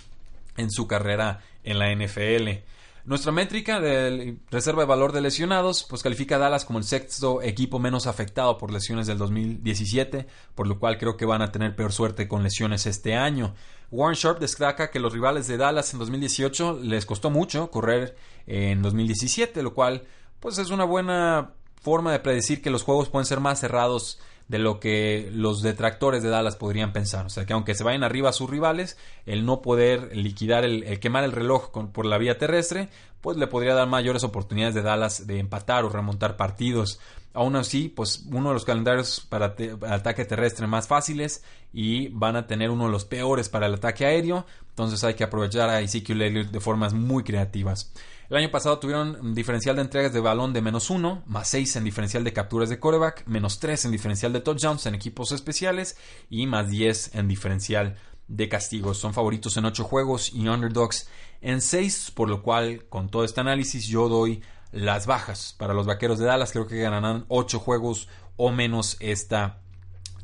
[0.57, 2.65] en su carrera en la NFL.
[3.07, 7.43] Nuestra métrica de reserva de valor de lesionados, pues califica a Dallas como el sexto
[7.43, 11.77] equipo menos afectado por lesiones del 2017, por lo cual creo que van a tener
[11.77, 13.55] peor suerte con lesiones este año.
[13.91, 18.81] Warren Sharp destaca que los rivales de Dallas en 2018 les costó mucho correr en
[18.81, 20.05] 2017, lo cual
[20.41, 24.59] pues es una buena forma de predecir que los juegos pueden ser más cerrados de
[24.59, 27.27] lo que los detractores de Dallas podrían pensar.
[27.27, 31.01] O sea, que aunque se vayan arriba a sus rivales, el no poder liquidar, el,
[31.01, 32.89] quemar el reloj por la vía terrestre,
[33.25, 37.01] pues le podría dar mayores oportunidades de Dallas de empatar o remontar partidos.
[37.33, 39.57] Aún así, pues uno de los calendarios para
[39.89, 44.05] ataque terrestre más fáciles y van a tener uno de los peores para el ataque
[44.05, 44.45] aéreo.
[44.69, 47.95] Entonces hay que aprovechar a Ezekiel Elliott de formas muy creativas.
[48.29, 51.85] El año pasado tuvieron diferencial de entregas de balón de menos 1, más 6 en
[51.85, 55.97] diferencial de capturas de coreback, menos 3 en diferencial de touchdowns en equipos especiales
[56.29, 57.97] y más 10 en diferencial
[58.29, 58.99] de castigos.
[58.99, 61.09] Son favoritos en 8 juegos y underdogs
[61.41, 65.87] en 6, por lo cual con todo este análisis yo doy las bajas para los
[65.87, 66.53] Vaqueros de Dallas.
[66.53, 69.61] Creo que ganarán 8 juegos o menos esta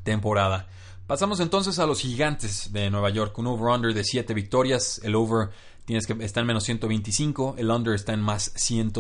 [0.03, 0.69] temporada.
[1.07, 3.37] Pasamos entonces a los gigantes de Nueva York.
[3.39, 5.01] Un over-under de 7 victorias.
[5.03, 5.51] El over
[5.85, 8.93] tienes que está en menos 125, el under está en más 100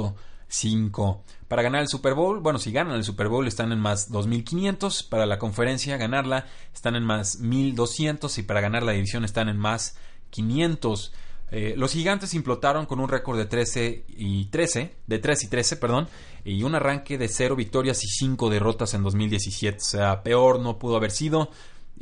[0.50, 1.24] 5.
[1.48, 5.04] Para ganar el Super Bowl, bueno, si ganan el Super Bowl están en más 2500.
[5.04, 8.38] Para la conferencia, ganarla están en más 1200.
[8.38, 9.96] Y para ganar la división están en más
[10.30, 11.12] 500.
[11.52, 15.76] Eh, los gigantes implotaron con un récord de 13 y 13, de 3 y 13,
[15.76, 16.08] perdón,
[16.44, 19.78] y un arranque de 0 victorias y 5 derrotas en 2017.
[19.78, 21.50] O sea, peor no pudo haber sido.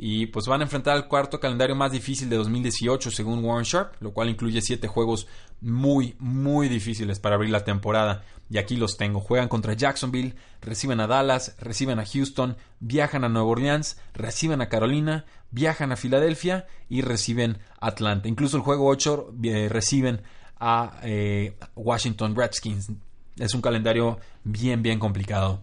[0.01, 3.95] Y pues van a enfrentar el cuarto calendario más difícil de 2018 según Warren Sharp,
[3.99, 5.27] lo cual incluye 7 juegos
[5.59, 8.23] muy, muy difíciles para abrir la temporada.
[8.49, 9.19] Y aquí los tengo.
[9.19, 14.69] Juegan contra Jacksonville, reciben a Dallas, reciben a Houston, viajan a Nueva Orleans, reciben a
[14.69, 18.29] Carolina, viajan a Filadelfia y reciben a Atlanta.
[18.29, 20.21] Incluso el juego 8 eh, reciben
[20.61, 22.89] a eh, Washington Redskins.
[23.35, 25.61] Es un calendario bien, bien complicado.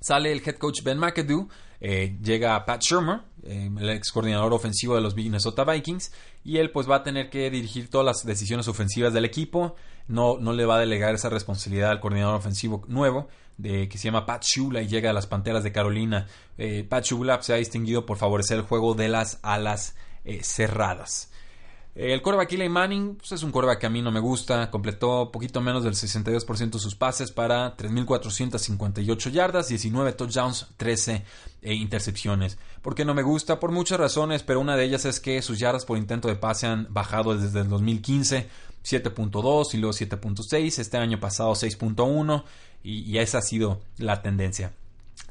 [0.00, 1.48] Sale el head coach Ben McAdoo
[1.86, 6.12] eh, llega Pat Shermer, eh, el ex coordinador ofensivo de los Minnesota Vikings,
[6.44, 9.76] y él pues va a tener que dirigir todas las decisiones ofensivas del equipo.
[10.08, 14.04] No, no le va a delegar esa responsabilidad al coordinador ofensivo nuevo, de, que se
[14.04, 16.26] llama Pat Shula y llega a las Panteras de Carolina.
[16.58, 19.96] Eh, Pat Shula se ha distinguido por favorecer el juego de las alas
[20.42, 21.30] cerradas.
[21.94, 24.68] El coreback Eli Manning pues, es un coreback que a mí no me gusta.
[24.68, 31.24] Completó poquito menos del 62% de sus pases para 3.458 yardas, 19 touchdowns, 13
[31.62, 32.58] eh, intercepciones.
[32.82, 33.60] ¿Por qué no me gusta?
[33.60, 36.66] Por muchas razones, pero una de ellas es que sus yardas por intento de pase
[36.66, 38.48] han bajado desde el 2015.
[38.84, 42.44] 7.2 y luego 7.6, este año pasado 6.1
[42.82, 44.74] y, y esa ha sido la tendencia.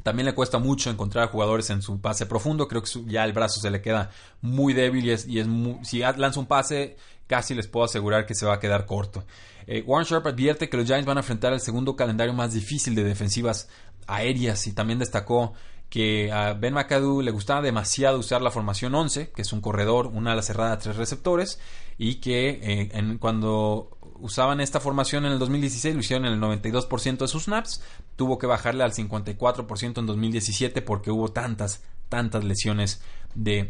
[0.04, 2.67] También le cuesta mucho encontrar jugadores en su pase profundo.
[2.67, 5.48] Creo que ya el brazo se le queda muy débil y es, y es
[5.84, 9.24] si lanza un pase, casi les puedo asegurar que se va a quedar corto.
[9.65, 12.96] Eh, Warren Sharp advierte que los Giants van a enfrentar el segundo calendario más difícil
[12.96, 13.69] de defensivas
[14.08, 15.54] aéreas y también destacó
[15.89, 20.08] que a Ben McAdoo le gustaba demasiado usar la formación 11, que es un corredor,
[20.08, 21.60] una ala cerrada, tres receptores,
[22.00, 27.18] y que eh, cuando usaban esta formación en el 2016, lo hicieron en el 92%
[27.18, 27.82] de sus snaps,
[28.16, 33.02] tuvo que bajarle al 54% en 2017 porque hubo tantas, tantas lesiones
[33.36, 33.70] de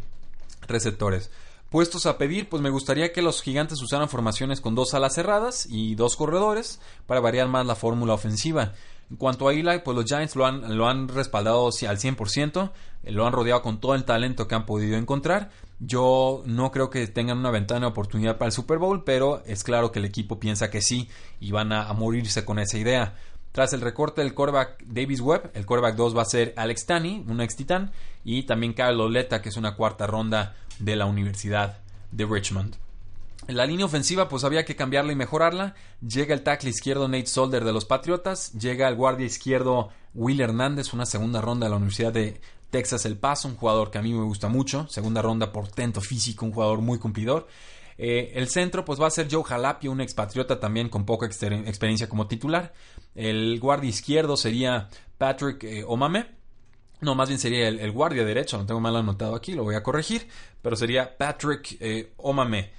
[0.68, 1.32] receptores.
[1.70, 5.66] Puestos a pedir, pues me gustaría que los gigantes usaran formaciones con dos alas cerradas
[5.68, 8.74] y dos corredores para variar más la fórmula ofensiva.
[9.10, 12.70] En cuanto a Eli, pues los Giants lo han, lo han respaldado al 100%,
[13.02, 15.50] eh, lo han rodeado con todo el talento que han podido encontrar.
[15.80, 19.64] Yo no creo que tengan una ventana de oportunidad para el Super Bowl, pero es
[19.64, 21.08] claro que el equipo piensa que sí
[21.40, 23.16] y van a, morirse con esa idea.
[23.52, 27.24] Tras el recorte del quarterback Davis Webb, el quarterback 2 va a ser Alex Tani,
[27.28, 27.92] un ex titán,
[28.24, 31.78] y también Carlos Leta, que es una cuarta ronda de la Universidad
[32.10, 32.76] de Richmond.
[33.46, 35.74] La línea ofensiva, pues había que cambiarla y mejorarla.
[36.00, 38.52] Llega el tackle izquierdo Nate Solder de los Patriotas.
[38.54, 42.40] Llega el guardia izquierdo Will Hernández, una segunda ronda de la Universidad de
[42.74, 44.88] Texas El Paso, un jugador que a mí me gusta mucho.
[44.88, 47.46] Segunda ronda portento físico, un jugador muy cumplidor.
[47.96, 52.08] Eh, el centro, pues va a ser Joe Jalapio, un expatriota también con poca experiencia
[52.08, 52.72] como titular.
[53.14, 56.26] El guardia izquierdo sería Patrick eh, Omame.
[57.00, 59.84] No, más bien sería el, guardia derecho, lo tengo mal anotado aquí, lo voy a
[59.84, 60.26] corregir.
[60.60, 62.72] Pero sería Patrick eh, Omame.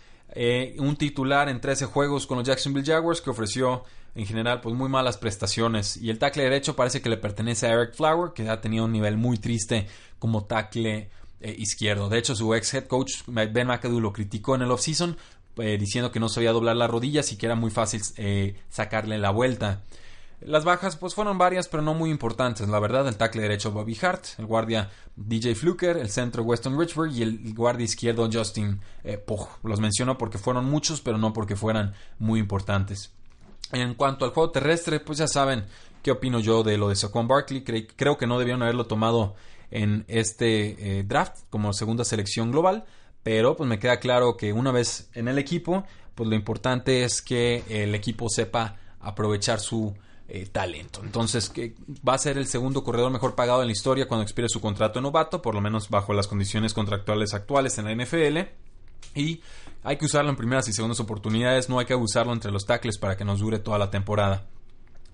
[0.77, 4.89] Un titular en 13 juegos con los Jacksonville Jaguars que ofreció en general pues muy
[4.89, 8.61] malas prestaciones y el tackle derecho parece que le pertenece a Eric Flower que ha
[8.61, 9.87] tenido un nivel muy triste
[10.19, 11.09] como tackle
[11.41, 15.17] eh, izquierdo de hecho su ex head coach Ben McAdoo lo criticó en el offseason
[15.57, 18.01] eh, diciendo que no sabía doblar las rodillas y que era muy fácil
[18.69, 19.83] sacarle la vuelta
[20.41, 22.67] las bajas pues fueron varias pero no muy importantes.
[22.67, 27.11] La verdad, el tackle derecho Bobby Hart, el guardia DJ Fluker, el centro Weston Richburg
[27.11, 29.23] y el guardia izquierdo Justin eh,
[29.63, 33.11] Los menciono porque fueron muchos pero no porque fueran muy importantes.
[33.71, 35.65] En cuanto al juego terrestre, pues ya saben
[36.03, 37.63] qué opino yo de lo de Saquon Barkley.
[37.63, 39.35] creo que no debieron haberlo tomado
[39.71, 42.85] en este eh, draft como segunda selección global.
[43.23, 47.23] Pero pues me queda claro que una vez en el equipo, pues lo importante es
[47.23, 49.95] que el equipo sepa aprovechar su
[50.27, 51.01] eh, talento.
[51.03, 51.75] Entonces, que
[52.07, 54.99] va a ser el segundo corredor mejor pagado en la historia cuando expire su contrato
[54.99, 58.37] de novato, por lo menos bajo las condiciones contractuales actuales en la NFL.
[59.13, 59.41] Y
[59.83, 62.97] hay que usarlo en primeras y segundas oportunidades, no hay que abusarlo entre los tackles
[62.97, 64.45] para que nos dure toda la temporada.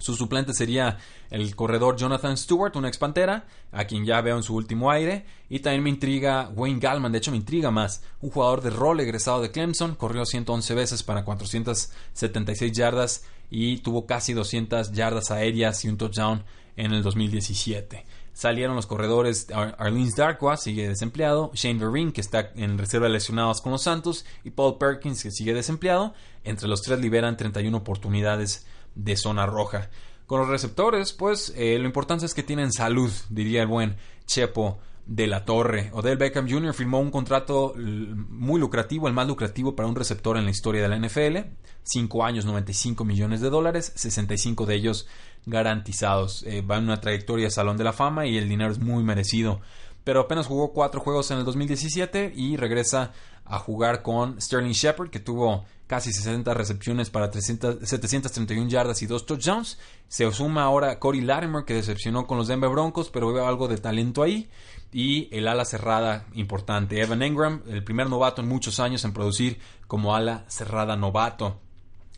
[0.01, 0.97] Su suplente sería
[1.29, 5.25] el corredor Jonathan Stewart, una ex pantera, a quien ya veo en su último aire.
[5.47, 8.03] Y también me intriga Wayne Gallman, de hecho me intriga más.
[8.19, 14.07] Un jugador de rol egresado de Clemson, corrió 111 veces para 476 yardas y tuvo
[14.07, 16.43] casi 200 yardas aéreas y un touchdown
[16.77, 18.03] en el 2017.
[18.33, 23.61] Salieron los corredores Arlene Darkwa, sigue desempleado, Shane Vereen, que está en reserva de lesionados
[23.61, 26.13] con los Santos, y Paul Perkins, que sigue desempleado.
[26.43, 28.65] Entre los tres liberan 31 oportunidades
[28.95, 29.89] de zona roja.
[30.25, 34.79] Con los receptores, pues eh, lo importante es que tienen salud, diría el buen Chepo
[35.05, 35.89] de la torre.
[35.93, 36.73] Odell Beckham Jr.
[36.73, 40.87] firmó un contrato muy lucrativo, el más lucrativo para un receptor en la historia de
[40.87, 41.49] la NFL.
[41.83, 45.07] 5 años, 95 millones de dólares, 65 de ellos
[45.45, 46.43] garantizados.
[46.43, 49.61] Eh, va en una trayectoria Salón de la Fama y el dinero es muy merecido.
[50.03, 53.11] Pero apenas jugó 4 juegos en el 2017 y regresa
[53.45, 59.25] a jugar con Sterling Shepard, que tuvo casi 60 recepciones para 731 yardas y 2
[59.25, 59.77] touchdowns.
[60.07, 63.77] Se suma ahora Corey Latimer, que decepcionó con los Denver Broncos, pero veo algo de
[63.77, 64.49] talento ahí
[64.93, 67.01] y el ala cerrada importante.
[67.01, 71.59] Evan Engram, el primer novato en muchos años en producir como ala cerrada novato.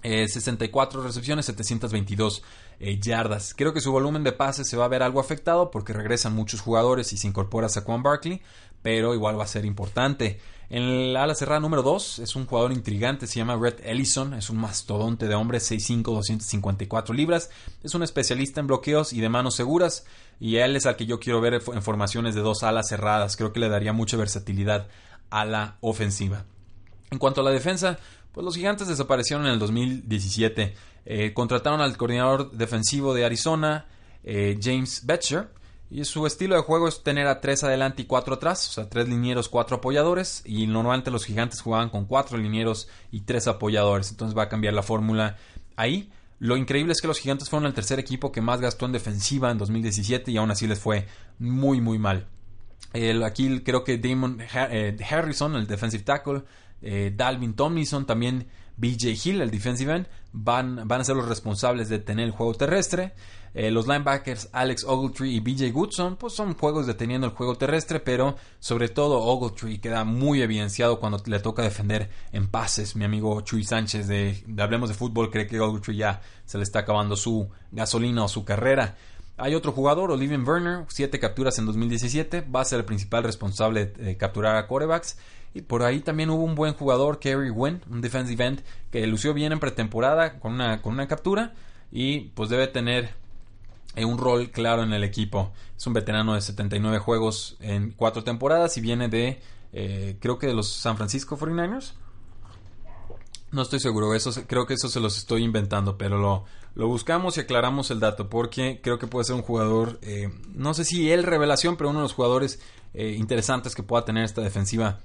[0.04, 2.44] 64 eh, recepciones, 722
[2.80, 3.54] eh, yardas.
[3.56, 6.62] Creo que su volumen de pases se va a ver algo afectado porque regresan muchos
[6.62, 8.42] jugadores y se incorpora Saquon Barkley,
[8.82, 10.40] pero igual va a ser importante.
[10.70, 14.50] En el ala cerrada número 2 es un jugador intrigante, se llama Red Ellison, es
[14.50, 17.52] un mastodonte de hombre, 6'5, 254 libras,
[17.84, 20.06] es un especialista en bloqueos y de manos seguras,
[20.40, 23.54] y él es al que yo quiero ver en formaciones de dos alas cerradas, creo
[23.54, 24.88] que le daría mucha versatilidad
[25.30, 26.46] a la ofensiva.
[27.12, 28.00] En cuanto a la defensa,
[28.32, 30.74] pues los gigantes desaparecieron en el 2017,
[31.06, 33.86] eh, contrataron al coordinador defensivo de Arizona,
[34.24, 35.50] eh, James Betcher,
[35.90, 38.90] y su estilo de juego es tener a tres adelante y cuatro atrás, o sea,
[38.90, 40.42] tres linieros, cuatro apoyadores.
[40.44, 44.10] Y normalmente los gigantes jugaban con cuatro linieros y tres apoyadores.
[44.10, 45.38] Entonces va a cambiar la fórmula
[45.76, 46.10] ahí.
[46.40, 49.52] Lo increíble es que los gigantes fueron el tercer equipo que más gastó en defensiva
[49.52, 51.06] en 2017 y aún así les fue
[51.38, 52.26] muy, muy mal.
[53.24, 56.42] aquí creo que Damon eh, Harrison, el defensive tackle,
[57.16, 62.00] Dalvin Tomlinson, también BJ Hill, el defensive end, van, van a ser los responsables de
[62.00, 63.14] tener el juego terrestre.
[63.56, 68.00] Eh, los linebackers Alex Ogletree y BJ Goodson pues son juegos deteniendo el juego terrestre,
[68.00, 72.96] pero sobre todo Ogletree queda muy evidenciado cuando le toca defender en pases.
[72.96, 76.80] Mi amigo Chuy Sánchez de, Hablemos de Fútbol cree que Ogletree ya se le está
[76.80, 78.98] acabando su gasolina o su carrera.
[79.38, 83.88] Hay otro jugador, Olivier Werner, siete capturas en 2017, va a ser el principal responsable
[83.88, 85.18] de capturar a corebacks.
[85.54, 89.34] Y por ahí también hubo un buen jugador, Kerry Wynn, un defensive end, que lució
[89.34, 91.54] bien en pretemporada con una, con una captura
[91.92, 93.14] y pues debe tener
[93.96, 95.52] eh, un rol claro en el equipo.
[95.78, 99.40] Es un veterano de 79 juegos en cuatro temporadas y viene de,
[99.72, 101.94] eh, creo que de los San Francisco 49ers.
[103.52, 107.38] No estoy seguro, eso, creo que eso se los estoy inventando, pero lo, lo buscamos
[107.38, 111.12] y aclaramos el dato porque creo que puede ser un jugador, eh, no sé si
[111.12, 112.60] él revelación, pero uno de los jugadores
[112.96, 115.00] interesantes que pueda tener esta defensiva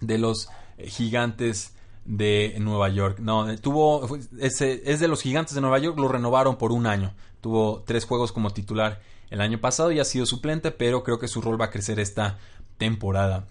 [0.00, 3.18] de los gigantes de Nueva York.
[3.20, 7.14] No, tuvo, ese, es de los gigantes de Nueva York, lo renovaron por un año.
[7.40, 11.28] Tuvo tres juegos como titular el año pasado y ha sido suplente, pero creo que
[11.28, 12.38] su rol va a crecer esta
[12.78, 13.46] temporada.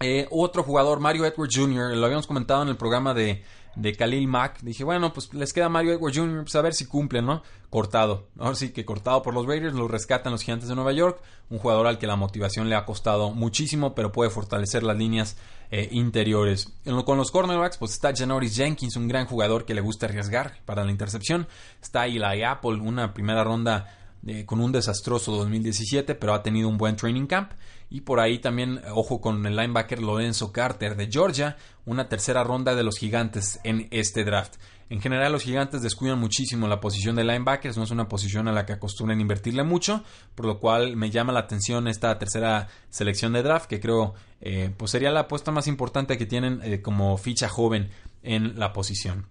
[0.00, 3.44] Eh, otro jugador, Mario Edwards Jr., lo habíamos comentado en el programa de,
[3.76, 4.60] de Khalil Mack.
[4.60, 7.42] Dije, bueno, pues les queda Mario Edwards Jr., pues a ver si cumple, ¿no?
[7.68, 8.28] Cortado.
[8.38, 11.20] Ahora sí que cortado por los Raiders, lo rescatan los Gigantes de Nueva York.
[11.50, 15.36] Un jugador al que la motivación le ha costado muchísimo, pero puede fortalecer las líneas
[15.70, 16.72] eh, interiores.
[17.04, 20.84] con los cornerbacks, pues está Janoris Jenkins, un gran jugador que le gusta arriesgar para
[20.84, 21.46] la intercepción.
[21.80, 26.78] Está Eli Apple, una primera ronda eh, con un desastroso 2017, pero ha tenido un
[26.78, 27.52] buen training camp.
[27.88, 31.56] Y por ahí también, ojo con el linebacker Lorenzo Carter de Georgia,
[31.86, 34.56] una tercera ronda de los gigantes en este draft.
[34.90, 38.52] En general, los gigantes descuidan muchísimo la posición de linebackers, no es una posición a
[38.52, 40.02] la que acostumbran invertirle mucho,
[40.34, 44.72] por lo cual me llama la atención esta tercera selección de draft, que creo eh,
[44.76, 47.90] pues sería la apuesta más importante que tienen eh, como ficha joven
[48.24, 49.26] en la posición.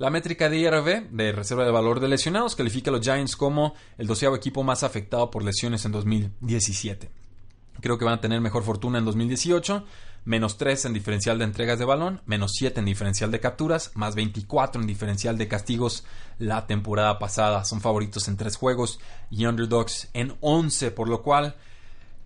[0.00, 3.74] La métrica de IRV, de reserva de valor de lesionados, califica a los Giants como
[3.98, 7.10] el doceavo equipo más afectado por lesiones en 2017.
[7.82, 9.84] Creo que van a tener mejor fortuna en 2018.
[10.24, 14.14] Menos 3 en diferencial de entregas de balón, menos 7 en diferencial de capturas, más
[14.14, 16.06] 24 en diferencial de castigos
[16.38, 17.66] la temporada pasada.
[17.66, 21.56] Son favoritos en 3 juegos y underdogs en 11, por lo cual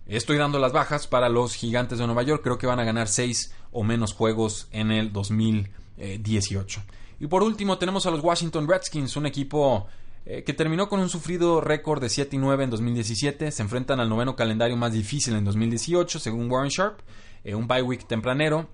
[0.07, 2.41] estoy dando las bajas para los gigantes de Nueva York.
[2.41, 6.81] Creo que van a ganar 6 o menos juegos en el 2018.
[7.19, 9.87] Y por último tenemos a los Washington Redskins, un equipo
[10.25, 13.51] eh, que terminó con un sufrido récord de 7 y 9 en 2017.
[13.51, 16.99] Se enfrentan al noveno calendario más difícil en 2018, según Warren Sharp.
[17.43, 18.67] Eh, un bye week tempranero.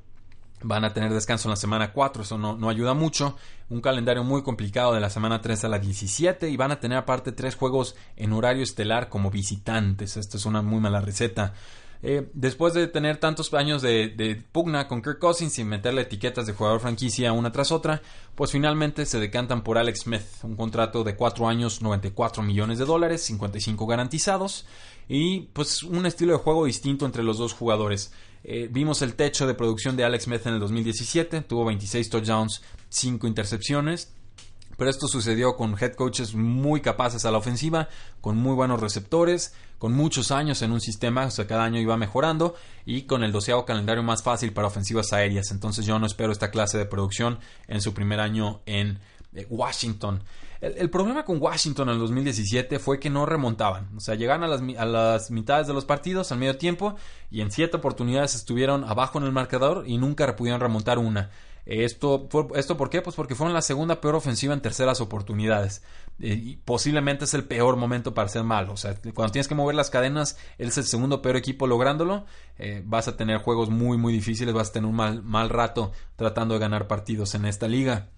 [0.63, 3.35] Van a tener descanso en la semana 4, eso no, no, ayuda mucho.
[3.69, 6.99] Un calendario muy complicado de la semana 3 a la 17 y van a tener
[6.99, 10.17] aparte tres juegos en horario estelar como visitantes.
[10.17, 11.53] Esto es una muy mala receta.
[12.03, 16.53] Eh, después de tener tantos años de, pugna con Kirk Cousins y meterle etiquetas de
[16.53, 18.01] jugador franquicia una tras otra,
[18.33, 22.85] pues finalmente se decantan por Alex Smith, un contrato de 4 años, 94 millones de
[22.85, 24.65] dólares, 55 garantizados,
[25.07, 28.11] y pues un estilo de juego distinto entre los dos jugadores.
[28.43, 32.63] Eh, vimos el techo de producción de Alex Smith en el 2017, tuvo 26 touchdowns,
[32.89, 34.11] 5 intercepciones
[34.81, 37.87] Pero esto sucedió con head coaches muy capaces a la ofensiva,
[38.19, 41.97] con muy buenos receptores, con muchos años en un sistema, o sea, cada año iba
[41.97, 45.51] mejorando y con el doceavo calendario más fácil para ofensivas aéreas.
[45.51, 48.97] Entonces yo no espero esta clase de producción en su primer año en
[49.35, 50.23] eh, Washington.
[50.61, 53.95] El, problema con Washington en el 2017 fue que no remontaban.
[53.95, 56.95] O sea, llegaban a las, a las mitades de los partidos, al medio tiempo,
[57.29, 61.29] y en siete oportunidades estuvieron abajo en el marcador y nunca pudieron remontar una.
[61.71, 63.01] Esto, ¿Esto por qué?
[63.01, 65.81] Pues porque fueron la segunda peor ofensiva en terceras oportunidades.
[66.19, 68.73] Eh, y posiblemente es el peor momento para ser malo.
[68.73, 72.25] O sea, cuando tienes que mover las cadenas, él es el segundo peor equipo lográndolo.
[72.57, 74.53] Eh, vas a tener juegos muy, muy difíciles.
[74.53, 78.09] Vas a tener un mal, mal rato tratando de ganar partidos en esta liga.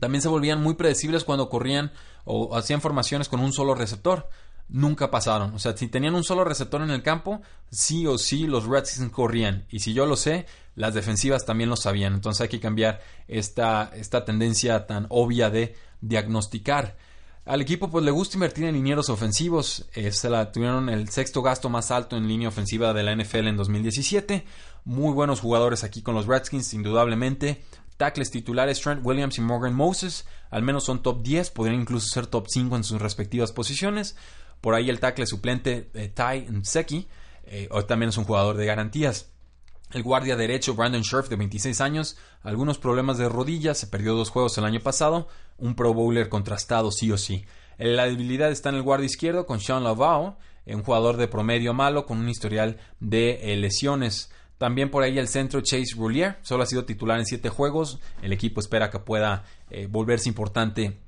[0.00, 1.92] También se volvían muy predecibles cuando corrían
[2.24, 4.30] o hacían formaciones con un solo receptor
[4.68, 5.54] nunca pasaron.
[5.54, 9.10] O sea, si tenían un solo receptor en el campo, sí o sí los Redskins
[9.10, 9.66] corrían.
[9.70, 12.14] Y si yo lo sé, las defensivas también lo sabían.
[12.14, 16.96] Entonces hay que cambiar esta, esta tendencia tan obvia de diagnosticar.
[17.44, 19.86] Al equipo pues le gusta invertir en linieros ofensivos.
[19.94, 23.46] Eh, se la, tuvieron el sexto gasto más alto en línea ofensiva de la NFL
[23.46, 24.44] en 2017.
[24.84, 27.62] Muy buenos jugadores aquí con los Redskins, indudablemente.
[27.96, 32.26] Tackles titulares Trent Williams y Morgan Moses, al menos son top 10, podrían incluso ser
[32.26, 34.16] top 5 en sus respectivas posiciones.
[34.60, 37.06] Por ahí el tackle suplente eh, Ty Nseki,
[37.44, 39.30] eh, también es un jugador de garantías.
[39.92, 44.30] El guardia derecho Brandon Scherf de 26 años, algunos problemas de rodillas, se perdió dos
[44.30, 45.28] juegos el año pasado,
[45.58, 47.44] un Pro Bowler contrastado sí o sí.
[47.78, 52.04] La debilidad está en el guardia izquierdo con Sean Lavao, un jugador de promedio malo
[52.04, 54.32] con un historial de eh, lesiones.
[54.58, 58.00] También por ahí el centro Chase Roulier, solo ha sido titular en 7 juegos.
[58.22, 59.44] El equipo espera que pueda
[59.90, 60.98] volverse importante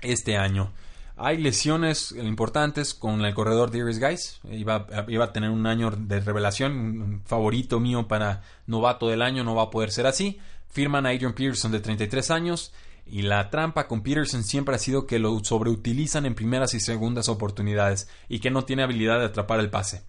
[0.00, 0.72] este año.
[1.18, 4.38] Hay lesiones importantes con el corredor Darius Guys.
[4.50, 9.42] Iba, iba, a tener un año de revelación, un favorito mío para novato del año.
[9.42, 10.38] No va a poder ser así.
[10.68, 12.74] Firman a Adrian Peterson de 33 años.
[13.06, 17.30] Y la trampa con Peterson siempre ha sido que lo sobreutilizan en primeras y segundas
[17.30, 20.02] oportunidades y que no tiene habilidad de atrapar el pase.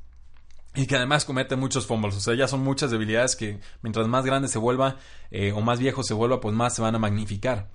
[0.75, 2.17] Y que además comete muchos fumbles.
[2.17, 4.97] O sea, ya son muchas debilidades que mientras más grande se vuelva
[5.31, 7.69] eh, o más viejo se vuelva, pues más se van a magnificar.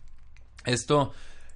[0.66, 1.12] Esto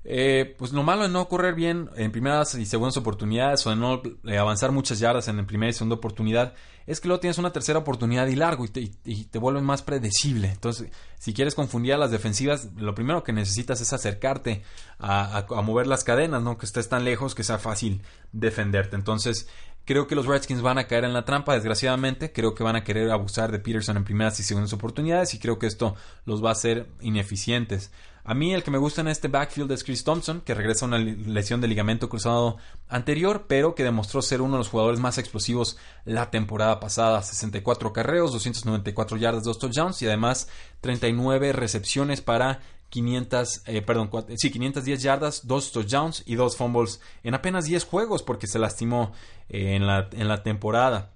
[0.08, 3.76] eh, pues lo malo de no correr bien en primeras y segundas oportunidades o de
[3.76, 6.54] no eh, avanzar muchas yardas en primera y segunda oportunidad
[6.86, 10.52] es que luego tienes una tercera oportunidad y largo y te, y, vuelven más predecible.
[10.52, 14.62] Entonces, si quieres confundir a las defensivas, lo primero que necesitas es acercarte
[15.00, 18.94] a, a mover las cadenas, no que estés tan lejos que sea fácil defenderte.
[18.94, 19.48] Entonces,
[19.86, 22.32] Creo que los Redskins van a caer en la trampa, desgraciadamente.
[22.32, 25.60] Creo que van a querer abusar de Peterson en primeras y segundas oportunidades y creo
[25.60, 25.94] que esto
[26.24, 27.92] los va a hacer ineficientes.
[28.28, 30.88] A mí el que me gusta en este backfield es Chris Thompson, que regresa a
[30.88, 32.56] una lesión de ligamento cruzado
[32.88, 37.22] anterior, pero que demostró ser uno de los jugadores más explosivos la temporada pasada.
[37.22, 40.48] 64 carreos, 294 yardas, 2 touchdowns y además
[40.80, 47.34] 39 recepciones para 500, eh, perdón, sí, 510 yardas, 2 touchdowns y 2 fumbles en
[47.34, 49.12] apenas 10 juegos porque se lastimó
[49.48, 51.12] eh, en, la, en la temporada.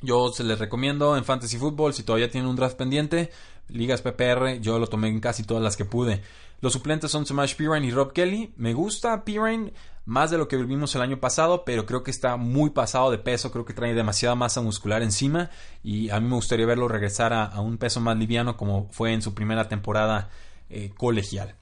[0.00, 3.32] Yo se les recomiendo en Fantasy Football, si todavía tienen un draft pendiente,
[3.68, 6.22] ligas PPR, yo lo tomé en casi todas las que pude.
[6.60, 8.52] Los suplentes son Samash Pirine y Rob Kelly.
[8.56, 9.72] Me gusta Pirine
[10.08, 13.18] más de lo que vimos el año pasado, pero creo que está muy pasado de
[13.18, 15.50] peso, creo que trae demasiada masa muscular encima
[15.82, 19.20] y a mí me gustaría verlo regresar a, un peso más liviano como fue en
[19.20, 20.30] su primera temporada
[20.70, 21.56] eh, colegial.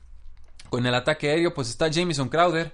[0.70, 2.72] Con el ataque aéreo pues está Jamison Crowder,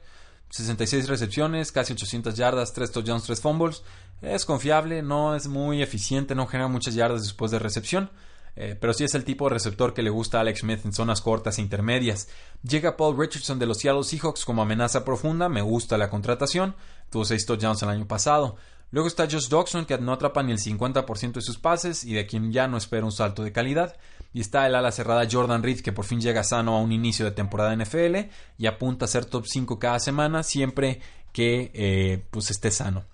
[0.51, 3.83] 66 recepciones, casi 800 yardas, 3 touchdowns, 3 fumbles.
[4.20, 8.11] Es confiable, no es muy eficiente, no genera muchas yardas después de recepción.
[8.55, 10.93] Eh, pero sí es el tipo de receptor que le gusta a Alex Smith en
[10.93, 12.29] zonas cortas e intermedias.
[12.63, 16.75] Llega Paul Richardson de los Seattle Seahawks como amenaza profunda, me gusta la contratación,
[17.11, 18.57] tuvo 6 touchdowns el año pasado.
[18.93, 22.27] Luego está Josh Dawson, que no atrapa ni el 50% de sus pases y de
[22.27, 23.97] quien ya no espera un salto de calidad.
[24.35, 27.25] Y está el ala cerrada Jordan Reed, que por fin llega sano a un inicio
[27.25, 28.29] de temporada NFL
[28.59, 31.01] y apunta a ser top 5 cada semana, siempre
[31.33, 33.07] que eh, pues esté sano.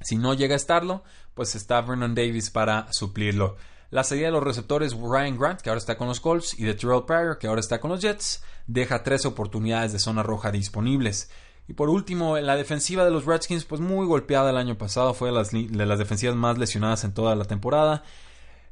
[0.00, 1.04] Si no llega a estarlo,
[1.34, 3.56] pues está Vernon Davis para suplirlo.
[3.90, 6.74] La salida de los receptores Ryan Grant, que ahora está con los Colts, y de
[6.74, 11.28] Terrell Pryor, que ahora está con los Jets, deja tres oportunidades de zona roja disponibles.
[11.66, 15.28] Y por último, la defensiva de los Redskins, pues muy golpeada el año pasado, fue
[15.28, 18.04] de las, de las defensivas más lesionadas en toda la temporada.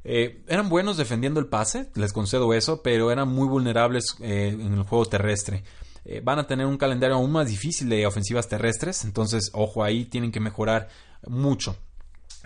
[0.04, 4.72] Eh, eran buenos defendiendo el pase, les concedo eso, pero eran muy vulnerables eh, en
[4.72, 5.64] el juego terrestre.
[6.04, 10.04] Eh, van a tener un calendario aún más difícil de ofensivas terrestres, entonces ojo ahí,
[10.04, 10.88] tienen que mejorar
[11.26, 11.76] mucho.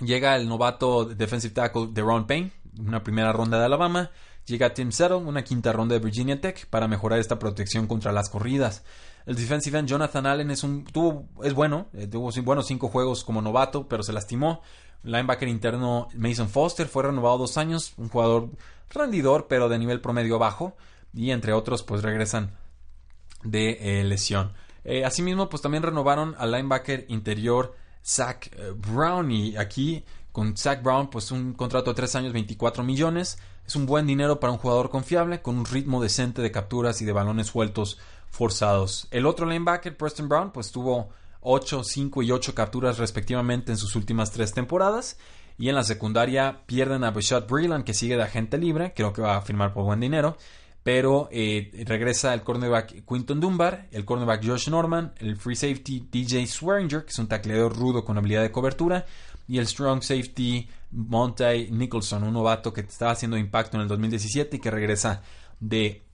[0.00, 4.10] Llega el novato defensive tackle de Ron Payne, una primera ronda de Alabama.
[4.46, 8.28] Llega Tim Settle, una quinta ronda de Virginia Tech, para mejorar esta protección contra las
[8.28, 8.84] corridas.
[9.24, 13.22] El defensive end Jonathan Allen es un tuvo es bueno, eh, tuvo buenos cinco juegos
[13.22, 14.62] como novato, pero se lastimó.
[15.04, 18.50] Linebacker interno Mason Foster fue renovado dos años, un jugador
[18.90, 20.76] rendidor, pero de nivel promedio bajo.
[21.14, 22.50] Y entre otros, pues regresan
[23.44, 24.54] de lesión.
[25.04, 31.30] asimismo, pues también renovaron al linebacker interior Zach Brown y aquí con Zach Brown, pues
[31.30, 33.38] un contrato de 3 años, 24 millones.
[33.66, 37.04] Es un buen dinero para un jugador confiable, con un ritmo decente de capturas y
[37.04, 37.98] de balones sueltos
[38.30, 39.06] forzados.
[39.10, 41.10] El otro linebacker, Preston Brown, pues tuvo
[41.42, 45.18] 8, 5 y 8 capturas respectivamente en sus últimas tres temporadas.
[45.58, 49.22] Y en la secundaria pierden a Bashad Breland, que sigue de agente libre, creo que
[49.22, 50.36] va a firmar por buen dinero.
[50.82, 56.46] Pero eh, regresa el cornerback Quinton Dunbar, el cornerback Josh Norman, el free safety DJ
[56.46, 59.06] Swearinger, que es un tacleador rudo con habilidad de cobertura,
[59.52, 64.56] y el strong safety Monty Nicholson, un novato que estaba haciendo impacto en el 2017
[64.56, 65.20] y que regresa
[65.60, 66.04] de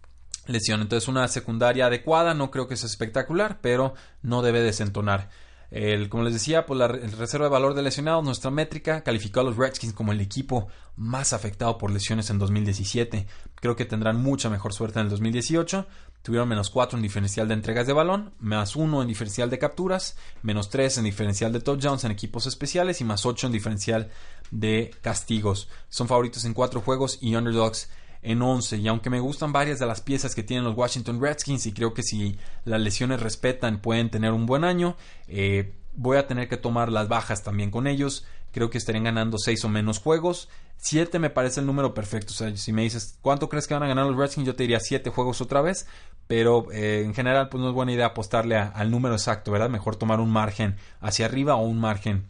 [0.49, 0.80] lesión.
[0.80, 5.30] Entonces una secundaria adecuada, no creo que sea espectacular, pero no debe desentonar.
[5.71, 9.45] El, como les decía, pues la reserva de valor de lesionados, nuestra métrica, calificó a
[9.45, 13.27] los Redskins como el equipo más afectado por lesiones en 2017.
[13.57, 15.87] Creo que tendrán mucha mejor suerte en el 2018.
[16.23, 20.16] Tuvieron menos 4 en diferencial de entregas de balón, más 1 en diferencial de capturas,
[20.43, 24.11] menos 3 en diferencial de touchdowns en equipos especiales y más 8 en diferencial
[24.51, 25.69] de castigos.
[25.91, 27.91] Son favoritos en 4 juegos y underdogs
[28.23, 28.77] en 11.
[28.79, 31.95] Y aunque me gustan varias de las piezas que tienen los Washington Redskins y creo
[31.95, 34.97] que si las lesiones respetan pueden tener un buen año,
[35.27, 38.25] eh, voy a tener que tomar las bajas también con ellos.
[38.53, 40.49] Creo que estarían ganando 6 o menos juegos.
[40.79, 42.33] 7 me parece el número perfecto.
[42.57, 45.11] Si me dices cuánto crees que van a ganar los Redskins, yo te diría 7
[45.11, 45.87] juegos otra vez.
[46.27, 49.71] Pero eh, en general, pues no es buena idea apostarle al número exacto, ¿verdad?
[49.71, 52.29] Mejor tomar un margen hacia arriba o un margen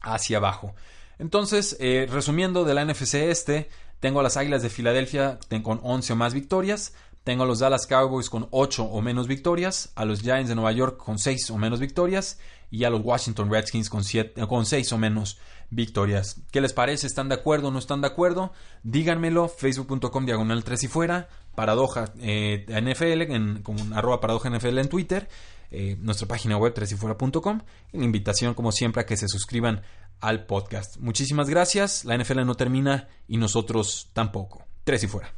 [0.00, 0.74] hacia abajo.
[1.18, 3.68] Entonces, eh, resumiendo de la NFC este,
[4.00, 6.94] tengo a las Águilas de Filadelfia con 11 o más victorias.
[7.24, 9.92] Tengo a los Dallas Cowboys con 8 o menos victorias.
[9.94, 12.38] A los Giants de Nueva York con 6 o menos victorias.
[12.70, 14.02] Y a los Washington Redskins con,
[14.46, 15.38] con 6 o menos
[15.70, 16.42] victorias.
[16.50, 17.06] ¿Qué les parece?
[17.06, 18.52] ¿Están de acuerdo o no están de acuerdo?
[18.82, 19.48] Díganmelo.
[19.48, 21.28] Facebook.com diagonal 3 y fuera.
[21.54, 25.28] Paradoja eh, NFL, en, con arroba paradoja NFL en Twitter.
[25.70, 27.60] Eh, nuestra página web 3 y fuera.com.
[27.92, 29.82] La invitación, como siempre, a que se suscriban
[30.28, 30.96] al podcast.
[30.98, 32.04] Muchísimas gracias.
[32.04, 34.64] La NFL no termina y nosotros tampoco.
[34.84, 35.32] Tres y fuera.